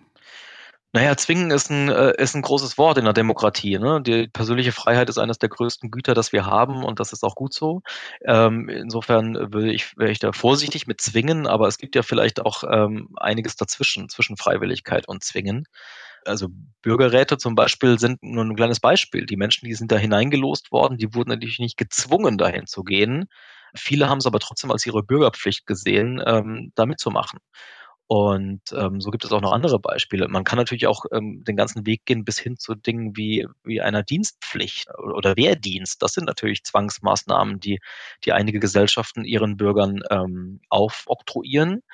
Naja, 0.93 1.17
zwingen 1.17 1.53
ist 1.53 1.71
ein, 1.71 1.89
äh, 1.89 2.15
ist 2.21 2.35
ein 2.35 2.43
großes 2.43 2.77
Wort 2.77 2.99
in 2.99 3.05
der 3.05 3.13
Demokratie. 3.13 3.79
Ne? 3.79 4.03
Die 4.03 4.27
persönliche 4.27 4.73
Freiheit 4.73 5.09
ist 5.09 5.19
eines 5.19 5.39
der 5.39 5.49
größten 5.49 5.91
Güter, 5.93 6.15
das 6.15 6.33
wir 6.33 6.47
haben 6.47 6.83
und 6.85 6.99
das 6.99 7.13
ist 7.13 7.23
auch 7.23 7.37
gut 7.37 7.55
so. 7.55 7.83
Ähm, 8.25 8.69
insofern 8.69 9.53
will 9.53 9.71
ich, 9.71 9.97
wäre 9.97 10.11
ich 10.11 10.19
da 10.19 10.33
vorsichtig 10.33 10.89
mit 10.89 11.01
zwingen, 11.01 11.47
aber 11.47 11.69
es 11.69 11.79
gibt 11.79 11.95
ja 11.95 12.03
vielleicht 12.03 12.41
auch 12.41 12.65
ähm, 12.69 13.11
einiges 13.17 13.55
dazwischen, 13.55 14.09
zwischen 14.09 14.37
Freiwilligkeit 14.37 15.07
und 15.07 15.23
Zwingen. 15.23 15.67
Also 16.25 16.49
Bürgerräte 16.83 17.39
zum 17.39 17.55
Beispiel 17.55 17.99
sind 18.01 18.23
nur 18.23 18.45
ein 18.45 18.57
kleines 18.57 18.81
Beispiel. 18.81 19.27
Die 19.27 19.37
Menschen, 19.37 19.67
die 19.67 19.75
sind 19.75 19.93
da 19.93 19.97
hineingelost 19.97 20.73
worden, 20.73 20.99
die 20.99 21.15
wurden 21.15 21.31
natürlich 21.31 21.61
nicht 21.61 21.77
gezwungen, 21.77 22.37
dahin 22.37 22.67
zu 22.67 22.83
gehen. 22.83 23.27
Viele 23.77 24.09
haben 24.09 24.19
es 24.19 24.27
aber 24.27 24.41
trotzdem 24.41 24.73
als 24.73 24.85
ihre 24.87 25.05
Bürgerpflicht 25.05 25.67
gesehen, 25.67 26.21
ähm, 26.27 26.73
da 26.75 26.85
mitzumachen. 26.85 27.39
Und 28.13 28.63
ähm, 28.73 29.01
so 29.01 29.13
gibt 29.13 29.25
es 29.25 29.31
auch 29.31 29.41
noch 29.41 29.53
andere 29.53 29.79
Beispiele. 29.79 30.27
Man 30.27 30.43
kann 30.43 30.57
natürlich 30.57 30.89
auch 30.89 31.05
ähm, 31.13 31.45
den 31.45 31.55
ganzen 31.55 31.87
Weg 31.87 32.05
gehen 32.07 32.25
bis 32.25 32.41
hin 32.41 32.57
zu 32.57 32.75
Dingen 32.75 33.17
wie, 33.17 33.47
wie 33.63 33.81
einer 33.81 34.03
Dienstpflicht 34.03 34.89
oder 34.99 35.37
Wehrdienst. 35.37 36.03
Das 36.03 36.15
sind 36.15 36.25
natürlich 36.25 36.65
Zwangsmaßnahmen, 36.65 37.61
die, 37.61 37.79
die 38.25 38.33
einige 38.33 38.59
Gesellschaften 38.59 39.25
ihren 39.25 39.57
Bürgern 39.57 40.01
ähm, 40.11 40.61
aufoktroyieren. 40.71 41.85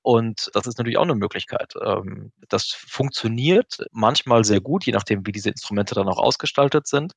Und 0.00 0.48
das 0.54 0.66
ist 0.66 0.78
natürlich 0.78 0.96
auch 0.96 1.02
eine 1.02 1.14
Möglichkeit. 1.14 1.74
Ähm, 1.84 2.32
das 2.48 2.68
funktioniert 2.68 3.84
manchmal 3.92 4.44
sehr 4.44 4.62
gut, 4.62 4.86
je 4.86 4.94
nachdem, 4.94 5.26
wie 5.26 5.32
diese 5.32 5.50
Instrumente 5.50 5.94
dann 5.94 6.08
auch 6.08 6.18
ausgestaltet 6.18 6.86
sind, 6.86 7.12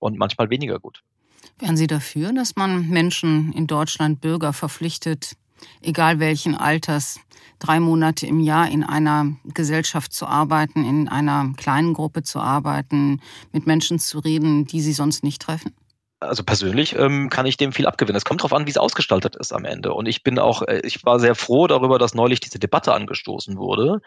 und 0.00 0.16
manchmal 0.16 0.48
weniger 0.48 0.78
gut. 0.78 1.02
Wären 1.58 1.76
Sie 1.76 1.88
dafür, 1.88 2.32
dass 2.32 2.56
man 2.56 2.88
Menschen 2.88 3.52
in 3.52 3.66
Deutschland 3.66 4.22
Bürger 4.22 4.54
verpflichtet, 4.54 5.36
egal 5.80 6.18
welchen 6.18 6.54
Alters, 6.54 7.20
drei 7.58 7.80
Monate 7.80 8.26
im 8.26 8.40
Jahr 8.40 8.68
in 8.68 8.82
einer 8.82 9.36
Gesellschaft 9.54 10.12
zu 10.12 10.26
arbeiten, 10.26 10.84
in 10.84 11.08
einer 11.08 11.52
kleinen 11.56 11.94
Gruppe 11.94 12.22
zu 12.22 12.40
arbeiten, 12.40 13.20
mit 13.52 13.66
Menschen 13.66 13.98
zu 13.98 14.18
reden, 14.18 14.66
die 14.66 14.80
sie 14.80 14.92
sonst 14.92 15.22
nicht 15.22 15.42
treffen? 15.42 15.72
Also 16.22 16.42
persönlich 16.44 16.96
ähm, 16.96 17.28
kann 17.28 17.46
ich 17.46 17.56
dem 17.56 17.72
viel 17.72 17.86
abgewinnen. 17.86 18.16
Es 18.16 18.24
kommt 18.24 18.40
darauf 18.40 18.52
an, 18.52 18.66
wie 18.66 18.70
es 18.70 18.76
ausgestaltet 18.76 19.36
ist 19.36 19.52
am 19.52 19.64
Ende. 19.64 19.92
Und 19.92 20.06
ich 20.06 20.22
bin 20.22 20.38
auch, 20.38 20.62
äh, 20.62 20.80
ich 20.84 21.04
war 21.04 21.18
sehr 21.20 21.34
froh 21.34 21.66
darüber, 21.66 21.98
dass 21.98 22.14
neulich 22.14 22.40
diese 22.40 22.58
Debatte 22.58 22.94
angestoßen 22.94 23.56
wurde 23.56 24.00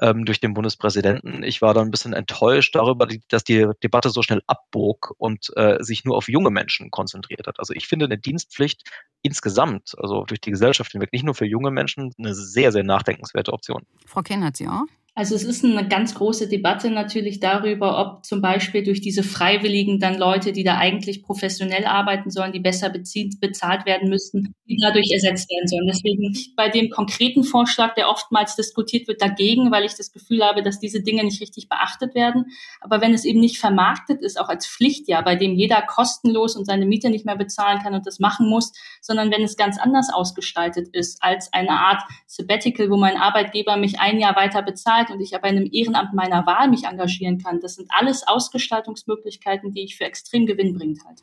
ähm, 0.00 0.24
durch 0.24 0.40
den 0.40 0.54
Bundespräsidenten. 0.54 1.42
Ich 1.42 1.62
war 1.62 1.74
dann 1.74 1.88
ein 1.88 1.90
bisschen 1.90 2.12
enttäuscht 2.12 2.74
darüber, 2.74 3.06
dass 3.28 3.44
die 3.44 3.66
Debatte 3.82 4.10
so 4.10 4.22
schnell 4.22 4.42
abbog 4.46 5.14
und 5.18 5.50
äh, 5.56 5.78
sich 5.80 6.04
nur 6.04 6.16
auf 6.16 6.28
junge 6.28 6.50
Menschen 6.50 6.90
konzentriert 6.90 7.46
hat. 7.46 7.58
Also 7.58 7.72
ich 7.74 7.86
finde 7.86 8.06
eine 8.06 8.18
Dienstpflicht 8.18 8.82
insgesamt, 9.22 9.94
also 9.98 10.24
durch 10.24 10.40
die 10.40 10.50
Gesellschaft 10.50 10.92
hinweg, 10.92 11.12
nicht 11.12 11.24
nur 11.24 11.34
für 11.34 11.46
junge 11.46 11.70
Menschen, 11.70 12.12
eine 12.18 12.34
sehr, 12.34 12.72
sehr 12.72 12.84
nachdenkenswerte 12.84 13.52
Option. 13.52 13.86
Frau 14.06 14.22
Ken 14.22 14.44
hat 14.44 14.56
Sie 14.56 14.68
auch? 14.68 14.84
Also 15.20 15.34
es 15.34 15.44
ist 15.44 15.66
eine 15.66 15.86
ganz 15.86 16.14
große 16.14 16.48
Debatte 16.48 16.88
natürlich 16.88 17.40
darüber, 17.40 18.00
ob 18.00 18.24
zum 18.24 18.40
Beispiel 18.40 18.82
durch 18.82 19.02
diese 19.02 19.22
Freiwilligen 19.22 20.00
dann 20.00 20.16
Leute, 20.16 20.50
die 20.50 20.64
da 20.64 20.78
eigentlich 20.78 21.22
professionell 21.22 21.84
arbeiten 21.84 22.30
sollen, 22.30 22.52
die 22.52 22.58
besser 22.58 22.88
bezahlt 22.88 23.84
werden 23.84 24.08
müssten, 24.08 24.54
die 24.66 24.78
dadurch 24.80 25.10
ersetzt 25.12 25.50
werden 25.50 25.68
sollen. 25.68 25.86
Deswegen 25.88 26.34
bei 26.56 26.70
dem 26.70 26.88
konkreten 26.88 27.44
Vorschlag, 27.44 27.94
der 27.96 28.08
oftmals 28.08 28.56
diskutiert 28.56 29.08
wird, 29.08 29.20
dagegen, 29.20 29.70
weil 29.70 29.84
ich 29.84 29.94
das 29.94 30.10
Gefühl 30.10 30.42
habe, 30.42 30.62
dass 30.62 30.80
diese 30.80 31.02
Dinge 31.02 31.22
nicht 31.22 31.42
richtig 31.42 31.68
beachtet 31.68 32.14
werden. 32.14 32.46
Aber 32.80 33.02
wenn 33.02 33.12
es 33.12 33.26
eben 33.26 33.40
nicht 33.40 33.58
vermarktet 33.58 34.22
ist, 34.22 34.40
auch 34.40 34.48
als 34.48 34.66
Pflichtjahr, 34.66 35.22
bei 35.22 35.36
dem 35.36 35.52
jeder 35.52 35.82
kostenlos 35.82 36.56
und 36.56 36.64
seine 36.64 36.86
Miete 36.86 37.10
nicht 37.10 37.26
mehr 37.26 37.36
bezahlen 37.36 37.80
kann 37.82 37.92
und 37.92 38.06
das 38.06 38.20
machen 38.20 38.48
muss, 38.48 38.72
sondern 39.02 39.30
wenn 39.30 39.42
es 39.42 39.58
ganz 39.58 39.78
anders 39.78 40.08
ausgestaltet 40.10 40.88
ist, 40.94 41.22
als 41.22 41.52
eine 41.52 41.72
Art 41.72 42.00
Sabbatical, 42.26 42.88
wo 42.88 42.96
mein 42.96 43.18
Arbeitgeber 43.18 43.76
mich 43.76 44.00
ein 44.00 44.18
Jahr 44.18 44.34
weiter 44.34 44.62
bezahlt, 44.62 45.09
und 45.10 45.20
ich 45.20 45.34
aber 45.34 45.48
in 45.48 45.56
einem 45.56 45.68
Ehrenamt 45.72 46.14
meiner 46.14 46.46
Wahl 46.46 46.68
mich 46.68 46.84
engagieren 46.84 47.38
kann. 47.38 47.60
Das 47.60 47.76
sind 47.76 47.88
alles 47.90 48.26
Ausgestaltungsmöglichkeiten, 48.26 49.72
die 49.72 49.82
ich 49.82 49.96
für 49.96 50.04
extrem 50.04 50.46
gewinnbringend 50.46 51.04
halte. 51.04 51.22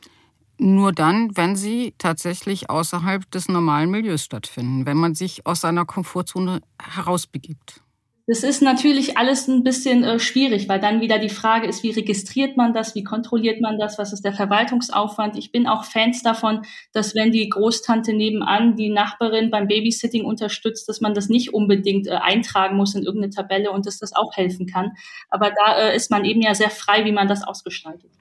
Nur 0.60 0.92
dann, 0.92 1.38
wenn 1.38 1.56
sie 1.56 1.94
tatsächlich 1.98 2.70
außerhalb 2.70 3.30
des 3.30 3.48
normalen 3.48 3.92
Milieus 3.92 4.24
stattfinden, 4.24 4.86
wenn 4.86 4.98
man 4.98 5.14
sich 5.14 5.46
aus 5.46 5.62
seiner 5.62 5.86
Komfortzone 5.86 6.62
herausbegibt. 6.82 7.82
Das 8.30 8.44
ist 8.44 8.62
natürlich 8.62 9.18
alles 9.18 9.48
ein 9.48 9.64
bisschen 9.64 10.04
äh, 10.04 10.20
schwierig, 10.20 10.68
weil 10.68 10.82
dann 10.82 11.00
wieder 11.00 11.18
die 11.18 11.30
Frage 11.30 11.66
ist, 11.66 11.82
wie 11.84 11.92
registriert 11.92 12.58
man 12.58 12.74
das, 12.74 12.94
wie 12.94 13.06
kontrolliert 13.06 13.62
man 13.62 13.80
das, 13.80 13.98
was 13.98 14.12
ist 14.12 14.26
der 14.26 14.34
Verwaltungsaufwand. 14.34 15.38
Ich 15.38 15.54
bin 15.54 15.66
auch 15.66 15.86
Fans 15.86 16.24
davon, 16.24 16.66
dass 16.92 17.16
wenn 17.16 17.32
die 17.32 17.48
Großtante 17.48 18.12
nebenan 18.12 18.76
die 18.76 18.90
Nachbarin 18.90 19.50
beim 19.50 19.70
Babysitting 19.70 20.26
unterstützt, 20.26 20.90
dass 20.90 21.00
man 21.00 21.14
das 21.14 21.30
nicht 21.30 21.54
unbedingt 21.54 22.08
äh, 22.08 22.16
eintragen 22.16 22.76
muss 22.76 22.96
in 22.96 23.04
irgendeine 23.04 23.34
Tabelle 23.34 23.72
und 23.72 23.86
dass 23.86 23.98
das 23.98 24.14
auch 24.14 24.36
helfen 24.36 24.68
kann. 24.68 24.92
Aber 25.30 25.52
da 25.52 25.80
äh, 25.80 25.96
ist 25.96 26.12
man 26.12 26.26
eben 26.26 26.42
ja 26.42 26.54
sehr 26.54 26.70
frei, 26.70 27.06
wie 27.06 27.14
man 27.14 27.30
das 27.30 27.44
ausgestaltet. 27.48 28.12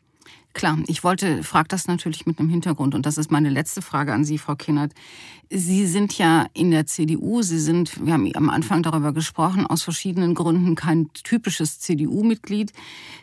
Klar, 0.57 0.79
ich 0.87 1.05
wollte, 1.05 1.42
frage 1.42 1.69
das 1.69 1.87
natürlich 1.87 2.25
mit 2.25 2.38
einem 2.38 2.49
Hintergrund 2.49 2.95
und 2.95 3.05
das 3.05 3.19
ist 3.19 3.31
meine 3.31 3.51
letzte 3.51 3.83
Frage 3.83 4.14
an 4.14 4.25
Sie, 4.25 4.38
Frau 4.38 4.55
Kinnert. 4.55 4.95
Sie 5.51 5.87
sind 5.87 6.16
ja 6.19 6.47
in 6.55 6.71
der 6.71 6.87
CDU, 6.87 7.42
Sie 7.42 7.61
sind, 7.61 8.05
wir 8.05 8.14
haben 8.14 8.29
am 8.35 8.49
Anfang 8.49 8.83
darüber 8.83 9.12
gesprochen, 9.12 9.66
aus 9.66 9.83
verschiedenen 9.83 10.35
Gründen 10.35 10.75
kein 10.75 11.12
typisches 11.12 11.79
CDU-Mitglied. 11.79 12.73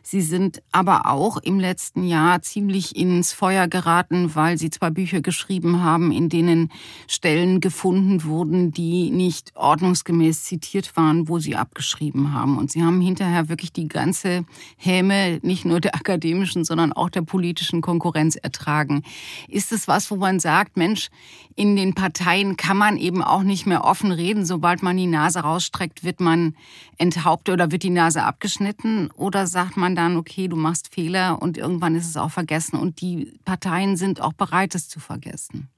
Sie 0.04 0.22
sind 0.22 0.62
aber 0.72 1.08
auch 1.08 1.38
im 1.38 1.60
letzten 1.60 2.04
Jahr 2.04 2.42
ziemlich 2.42 2.96
ins 2.96 3.34
Feuer 3.34 3.68
geraten, 3.68 4.36
weil 4.36 4.58
Sie 4.58 4.70
zwei 4.70 4.90
Bücher 4.90 5.22
geschrieben 5.22 5.82
haben, 5.82 6.12
in 6.12 6.30
denen 6.30 6.72
Stellen 7.08 7.60
gefunden 7.60 8.24
wurden, 8.24 8.72
die 8.72 9.10
nicht 9.10 9.52
ordnungsgemäß 9.56 10.44
zitiert 10.44 10.96
waren, 10.96 11.28
wo 11.28 11.40
Sie 11.40 11.56
abgeschrieben 11.56 12.32
haben. 12.32 12.58
Und 12.58 12.72
Sie 12.72 12.84
haben 12.84 13.02
hinterher 13.02 13.50
wirklich 13.50 13.74
die 13.74 13.88
ganze 13.88 14.46
Häme, 14.78 15.40
nicht 15.42 15.66
nur 15.66 15.82
der 15.82 15.96
akademischen, 15.96 16.64
sondern 16.64 16.94
auch 16.94 17.10
der 17.10 17.23
politischen 17.26 17.82
Konkurrenz 17.82 18.36
ertragen. 18.36 19.04
Ist 19.48 19.72
es 19.72 19.88
was, 19.88 20.12
wo 20.12 20.16
man 20.16 20.40
sagt, 20.40 20.78
Mensch, 20.78 21.10
in 21.56 21.76
den 21.76 21.94
Parteien 21.94 22.58
kann 22.58 22.78
man 22.78 22.98
eben 22.98 23.22
auch 23.22 23.44
nicht 23.44 23.66
mehr 23.66 23.84
offen 23.84 24.12
reden. 24.12 24.46
Sobald 24.46 24.84
man 24.84 24.98
die 24.98 25.08
Nase 25.08 25.40
rausstreckt, 25.40 26.04
wird 26.04 26.20
man 26.20 26.56
enthauptet 26.98 27.54
oder 27.54 27.72
wird 27.72 27.84
die 27.84 27.90
Nase 27.90 28.24
abgeschnitten? 28.24 29.12
Oder 29.12 29.48
sagt 29.48 29.78
man 29.78 29.96
dann, 29.96 30.18
okay, 30.18 30.48
du 30.48 30.56
machst 30.56 30.94
Fehler 30.94 31.42
und 31.42 31.58
irgendwann 31.58 31.96
ist 31.96 32.08
es 32.08 32.18
auch 32.18 32.32
vergessen 32.32 32.78
und 32.78 33.02
die 33.02 33.34
Parteien 33.46 33.98
sind 33.98 34.22
auch 34.22 34.34
bereit, 34.34 34.76
es 34.76 34.90
zu 34.90 35.00
vergessen? 35.00 35.70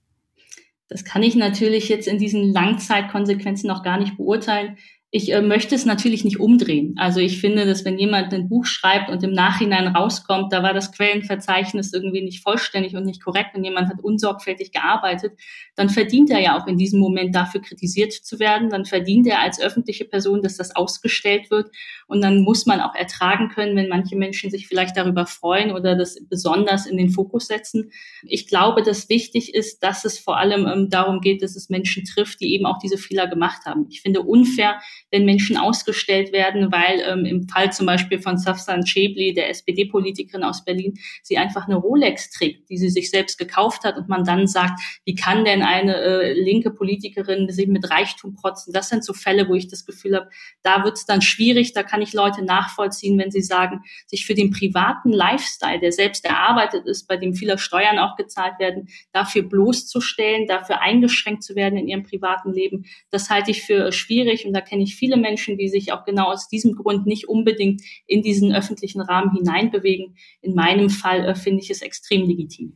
Das 0.87 1.03
kann 1.03 1.23
ich 1.23 1.35
natürlich 1.35 1.89
jetzt 1.89 2.07
in 2.07 2.19
diesen 2.19 2.53
Langzeitkonsequenzen 2.53 3.67
noch 3.67 3.83
gar 3.83 3.97
nicht 3.97 4.17
beurteilen. 4.17 4.77
Ich 5.15 5.31
äh, 5.31 5.41
möchte 5.41 5.75
es 5.75 5.85
natürlich 5.85 6.25
nicht 6.25 6.41
umdrehen. 6.41 6.95
Also 6.97 7.21
ich 7.21 7.39
finde, 7.39 7.65
dass 7.65 7.85
wenn 7.85 7.97
jemand 7.97 8.33
ein 8.33 8.49
Buch 8.49 8.65
schreibt 8.65 9.09
und 9.09 9.23
im 9.23 9.31
Nachhinein 9.31 9.87
rauskommt, 9.87 10.51
da 10.51 10.61
war 10.61 10.73
das 10.73 10.91
Quellenverzeichnis 10.91 11.93
irgendwie 11.93 12.21
nicht 12.21 12.43
vollständig 12.43 12.97
und 12.97 13.05
nicht 13.05 13.23
korrekt 13.23 13.55
und 13.55 13.63
jemand 13.63 13.87
hat 13.87 14.03
unsorgfältig 14.03 14.73
gearbeitet, 14.73 15.31
dann 15.77 15.87
verdient 15.87 16.31
er 16.31 16.41
ja 16.41 16.59
auch 16.59 16.67
in 16.67 16.77
diesem 16.77 16.99
Moment 16.99 17.33
dafür 17.33 17.61
kritisiert 17.61 18.11
zu 18.11 18.39
werden. 18.39 18.69
Dann 18.69 18.83
verdient 18.83 19.25
er 19.27 19.39
als 19.39 19.61
öffentliche 19.61 20.03
Person, 20.03 20.41
dass 20.41 20.57
das 20.57 20.75
ausgestellt 20.75 21.49
wird. 21.49 21.71
Und 22.07 22.21
dann 22.21 22.41
muss 22.41 22.65
man 22.65 22.81
auch 22.81 22.93
ertragen 22.93 23.47
können, 23.47 23.77
wenn 23.77 23.87
manche 23.87 24.17
Menschen 24.17 24.51
sich 24.51 24.67
vielleicht 24.67 24.97
darüber 24.97 25.25
freuen 25.25 25.71
oder 25.71 25.95
das 25.95 26.17
besonders 26.29 26.85
in 26.85 26.97
den 26.97 27.09
Fokus 27.09 27.47
setzen. 27.47 27.89
Ich 28.23 28.47
glaube, 28.47 28.83
dass 28.83 29.07
wichtig 29.07 29.55
ist, 29.55 29.81
dass 29.81 30.03
es 30.03 30.19
vor 30.19 30.37
allem 30.37 30.67
ähm, 30.67 30.89
darum 30.89 31.21
geht, 31.21 31.41
dass 31.41 31.55
es 31.55 31.69
Menschen 31.69 32.03
trifft, 32.03 32.41
die 32.41 32.53
eben 32.53 32.65
auch 32.65 32.79
diese 32.79 32.97
Fehler 32.97 33.27
gemacht 33.27 33.61
haben. 33.65 33.87
Ich 33.89 34.01
finde 34.01 34.21
unfair, 34.21 34.81
wenn 35.11 35.25
Menschen 35.25 35.57
ausgestellt 35.57 36.31
werden, 36.31 36.71
weil 36.71 37.01
ähm, 37.07 37.25
im 37.25 37.47
Fall 37.47 37.71
zum 37.71 37.85
Beispiel 37.85 38.19
von 38.19 38.37
Safsan 38.37 38.83
Chebli, 38.83 39.33
der 39.33 39.49
SPD-Politikerin 39.49 40.43
aus 40.43 40.65
Berlin, 40.65 40.95
sie 41.23 41.37
einfach 41.37 41.67
eine 41.67 41.75
Rolex 41.75 42.31
trägt, 42.31 42.69
die 42.69 42.77
sie 42.77 42.89
sich 42.89 43.09
selbst 43.09 43.37
gekauft 43.37 43.83
hat 43.83 43.97
und 43.97 44.09
man 44.09 44.23
dann 44.23 44.47
sagt, 44.47 44.79
wie 45.05 45.15
kann 45.15 45.45
denn 45.45 45.61
eine 45.61 45.95
äh, 45.95 46.33
linke 46.33 46.71
Politikerin 46.71 47.49
sie 47.49 47.67
mit 47.67 47.89
Reichtum 47.89 48.35
protzen? 48.35 48.73
Das 48.73 48.89
sind 48.89 49.05
so 49.05 49.13
Fälle, 49.13 49.47
wo 49.47 49.53
ich 49.53 49.67
das 49.67 49.85
Gefühl 49.85 50.15
habe, 50.15 50.29
da 50.63 50.83
wird 50.83 50.97
es 50.97 51.05
dann 51.05 51.21
schwierig, 51.21 51.73
da 51.73 51.83
kann 51.83 52.01
ich 52.01 52.13
Leute 52.13 52.43
nachvollziehen, 52.43 53.17
wenn 53.17 53.31
sie 53.31 53.41
sagen, 53.41 53.81
sich 54.07 54.25
für 54.25 54.33
den 54.33 54.51
privaten 54.51 55.11
Lifestyle, 55.11 55.79
der 55.79 55.91
selbst 55.91 56.25
erarbeitet 56.25 56.85
ist, 56.87 57.07
bei 57.07 57.17
dem 57.17 57.35
viele 57.35 57.57
Steuern 57.57 57.99
auch 57.99 58.15
gezahlt 58.15 58.59
werden, 58.59 58.89
dafür 59.11 59.43
bloßzustellen, 59.43 60.47
dafür 60.47 60.81
eingeschränkt 60.81 61.43
zu 61.43 61.55
werden 61.55 61.77
in 61.77 61.87
ihrem 61.87 62.03
privaten 62.03 62.51
Leben, 62.51 62.85
das 63.11 63.29
halte 63.29 63.51
ich 63.51 63.63
für 63.63 63.91
schwierig 63.91 64.45
und 64.45 64.53
da 64.53 64.61
kenne 64.61 64.83
ich 64.83 64.94
viele 64.95 65.17
Menschen, 65.17 65.57
die 65.57 65.69
sich 65.69 65.91
auch 65.91 66.05
genau 66.05 66.31
aus 66.31 66.47
diesem 66.47 66.73
Grund 66.75 67.05
nicht 67.05 67.27
unbedingt 67.27 67.81
in 68.07 68.21
diesen 68.21 68.53
öffentlichen 68.53 69.01
Rahmen 69.01 69.31
hineinbewegen. 69.31 70.15
In 70.41 70.55
meinem 70.55 70.89
Fall 70.89 71.25
äh, 71.25 71.35
finde 71.35 71.61
ich 71.61 71.69
es 71.69 71.81
extrem 71.81 72.25
legitim. 72.25 72.73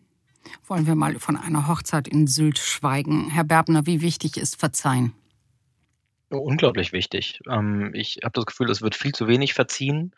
Wollen 0.68 0.88
wir 0.88 0.96
mal 0.96 1.18
von 1.20 1.36
einer 1.36 1.68
Hochzeit 1.68 2.08
in 2.08 2.28
Sylt 2.28 2.58
schweigen. 2.58 3.30
Herr 3.30 3.44
Berbner, 3.44 3.86
wie 3.86 4.02
wichtig 4.02 4.38
ist 4.38 4.56
Verzeihen? 4.56 5.14
Unglaublich 6.32 6.94
wichtig. 6.94 7.42
Ähm, 7.50 7.90
ich 7.96 8.20
habe 8.24 8.34
das 8.34 8.46
Gefühl, 8.46 8.70
es 8.70 8.84
wird 8.84 8.94
viel 8.94 9.14
zu 9.14 9.28
wenig 9.28 9.56
verziehen 9.56 10.14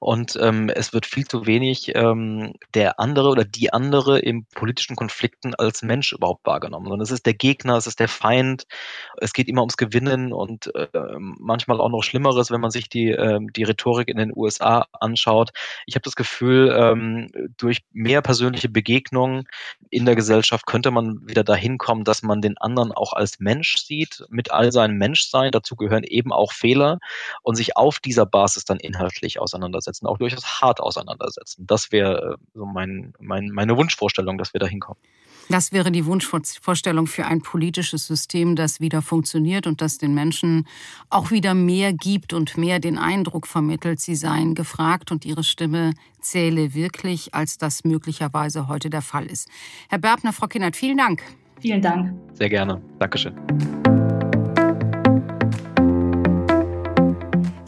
und 0.00 0.36
ähm, 0.40 0.68
es 0.68 0.92
wird 0.92 1.06
viel 1.06 1.24
zu 1.24 1.46
wenig 1.46 1.92
ähm, 1.94 2.54
der 2.74 2.98
andere 2.98 3.28
oder 3.28 3.44
die 3.44 3.72
andere 3.72 4.18
in 4.18 4.44
politischen 4.46 4.96
Konflikten 4.96 5.54
als 5.54 5.82
Mensch 5.82 6.12
überhaupt 6.12 6.44
wahrgenommen. 6.46 6.86
Sondern 6.86 7.02
es 7.02 7.12
ist 7.12 7.26
der 7.26 7.34
Gegner, 7.34 7.76
es 7.76 7.86
ist 7.86 8.00
der 8.00 8.08
Feind, 8.08 8.66
es 9.18 9.32
geht 9.32 9.46
immer 9.46 9.60
ums 9.60 9.76
Gewinnen 9.76 10.32
und 10.32 10.74
äh, 10.74 10.88
manchmal 11.18 11.80
auch 11.80 11.90
noch 11.90 12.02
Schlimmeres, 12.02 12.50
wenn 12.50 12.60
man 12.60 12.72
sich 12.72 12.88
die, 12.88 13.10
äh, 13.10 13.38
die 13.54 13.62
Rhetorik 13.62 14.08
in 14.08 14.16
den 14.16 14.32
USA 14.34 14.86
anschaut. 14.92 15.50
Ich 15.86 15.94
habe 15.94 16.02
das 16.02 16.16
Gefühl, 16.16 16.74
ähm, 16.76 17.28
durch 17.56 17.82
mehr 17.92 18.20
persönliche 18.20 18.68
Begegnungen 18.68 19.44
in 19.90 20.06
der 20.06 20.16
Gesellschaft 20.16 20.66
könnte 20.66 20.90
man 20.90 21.20
wieder 21.28 21.44
dahin 21.44 21.78
kommen, 21.78 22.02
dass 22.02 22.24
man 22.24 22.40
den 22.40 22.58
anderen 22.58 22.90
auch 22.90 23.12
als 23.12 23.38
Mensch 23.38 23.76
sieht, 23.76 24.24
mit 24.28 24.50
all 24.50 24.72
seinem 24.72 24.96
Menschsein 24.98 25.51
dazu 25.52 25.76
gehören 25.76 26.04
eben 26.04 26.32
auch 26.32 26.52
Fehler 26.52 26.98
und 27.42 27.54
sich 27.54 27.76
auf 27.76 28.00
dieser 28.00 28.26
Basis 28.26 28.64
dann 28.64 28.78
inhaltlich 28.78 29.40
auseinandersetzen, 29.40 30.06
auch 30.06 30.18
durchaus 30.18 30.60
hart 30.60 30.80
auseinandersetzen. 30.80 31.66
Das 31.66 31.92
wäre 31.92 32.38
äh, 32.38 32.44
so 32.54 32.66
mein, 32.66 33.12
mein, 33.20 33.48
meine 33.48 33.76
Wunschvorstellung, 33.76 34.38
dass 34.38 34.52
wir 34.52 34.60
da 34.60 34.66
hinkommen. 34.66 35.00
Das 35.48 35.72
wäre 35.72 35.90
die 35.90 36.06
Wunschvorstellung 36.06 37.06
für 37.06 37.26
ein 37.26 37.42
politisches 37.42 38.06
System, 38.06 38.56
das 38.56 38.80
wieder 38.80 39.02
funktioniert 39.02 39.66
und 39.66 39.80
das 39.80 39.98
den 39.98 40.14
Menschen 40.14 40.66
auch 41.10 41.30
wieder 41.30 41.54
mehr 41.54 41.92
gibt 41.92 42.32
und 42.32 42.56
mehr 42.56 42.78
den 42.78 42.96
Eindruck 42.96 43.46
vermittelt, 43.46 44.00
sie 44.00 44.14
seien 44.14 44.54
gefragt 44.54 45.10
und 45.10 45.24
ihre 45.24 45.44
Stimme 45.44 45.92
zähle 46.20 46.74
wirklich, 46.74 47.34
als 47.34 47.58
das 47.58 47.84
möglicherweise 47.84 48.68
heute 48.68 48.88
der 48.88 49.02
Fall 49.02 49.26
ist. 49.26 49.48
Herr 49.88 49.98
Berbner, 49.98 50.32
Frau 50.32 50.46
Kinnert, 50.46 50.76
vielen 50.76 50.96
Dank. 50.96 51.22
Vielen 51.60 51.82
Dank. 51.82 52.12
Sehr 52.34 52.48
gerne. 52.48 52.80
Dankeschön. 52.98 53.34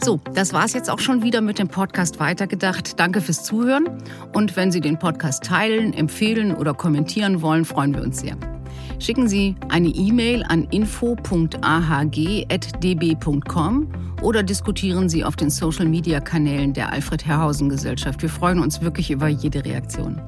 So, 0.05 0.21
das 0.35 0.53
war's 0.53 0.73
jetzt 0.73 0.91
auch 0.91 0.99
schon 0.99 1.23
wieder 1.23 1.41
mit 1.41 1.57
dem 1.57 1.67
Podcast 1.67 2.19
Weitergedacht. 2.19 2.99
Danke 2.99 3.21
fürs 3.21 3.43
Zuhören. 3.43 3.89
Und 4.33 4.55
wenn 4.55 4.71
Sie 4.71 4.79
den 4.79 4.99
Podcast 4.99 5.43
teilen, 5.43 5.93
empfehlen 5.93 6.53
oder 6.53 6.75
kommentieren 6.75 7.41
wollen, 7.41 7.65
freuen 7.65 7.95
wir 7.95 8.03
uns 8.03 8.19
sehr. 8.19 8.37
Schicken 8.99 9.27
Sie 9.27 9.55
eine 9.69 9.87
E-Mail 9.87 10.43
an 10.47 10.65
info.ahg.db.com 10.65 11.47
oder 14.21 14.43
diskutieren 14.43 15.09
Sie 15.09 15.23
auf 15.23 15.37
den 15.37 15.49
Social-Media-Kanälen 15.49 16.73
der 16.73 16.93
Alfred 16.93 17.25
Herrhausen 17.25 17.69
Gesellschaft. 17.69 18.21
Wir 18.21 18.29
freuen 18.29 18.59
uns 18.59 18.81
wirklich 18.81 19.09
über 19.09 19.27
jede 19.27 19.65
Reaktion. 19.65 20.21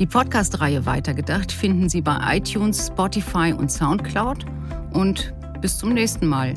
Die 0.00 0.06
Podcast-Reihe 0.06 0.84
Weitergedacht 0.84 1.52
finden 1.52 1.88
Sie 1.88 2.00
bei 2.00 2.38
iTunes, 2.38 2.88
Spotify 2.88 3.54
und 3.56 3.70
Soundcloud. 3.70 4.44
Und 4.92 5.32
bis 5.60 5.78
zum 5.78 5.90
nächsten 5.94 6.26
Mal 6.26 6.54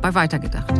bei 0.00 0.14
Weitergedacht. 0.14 0.72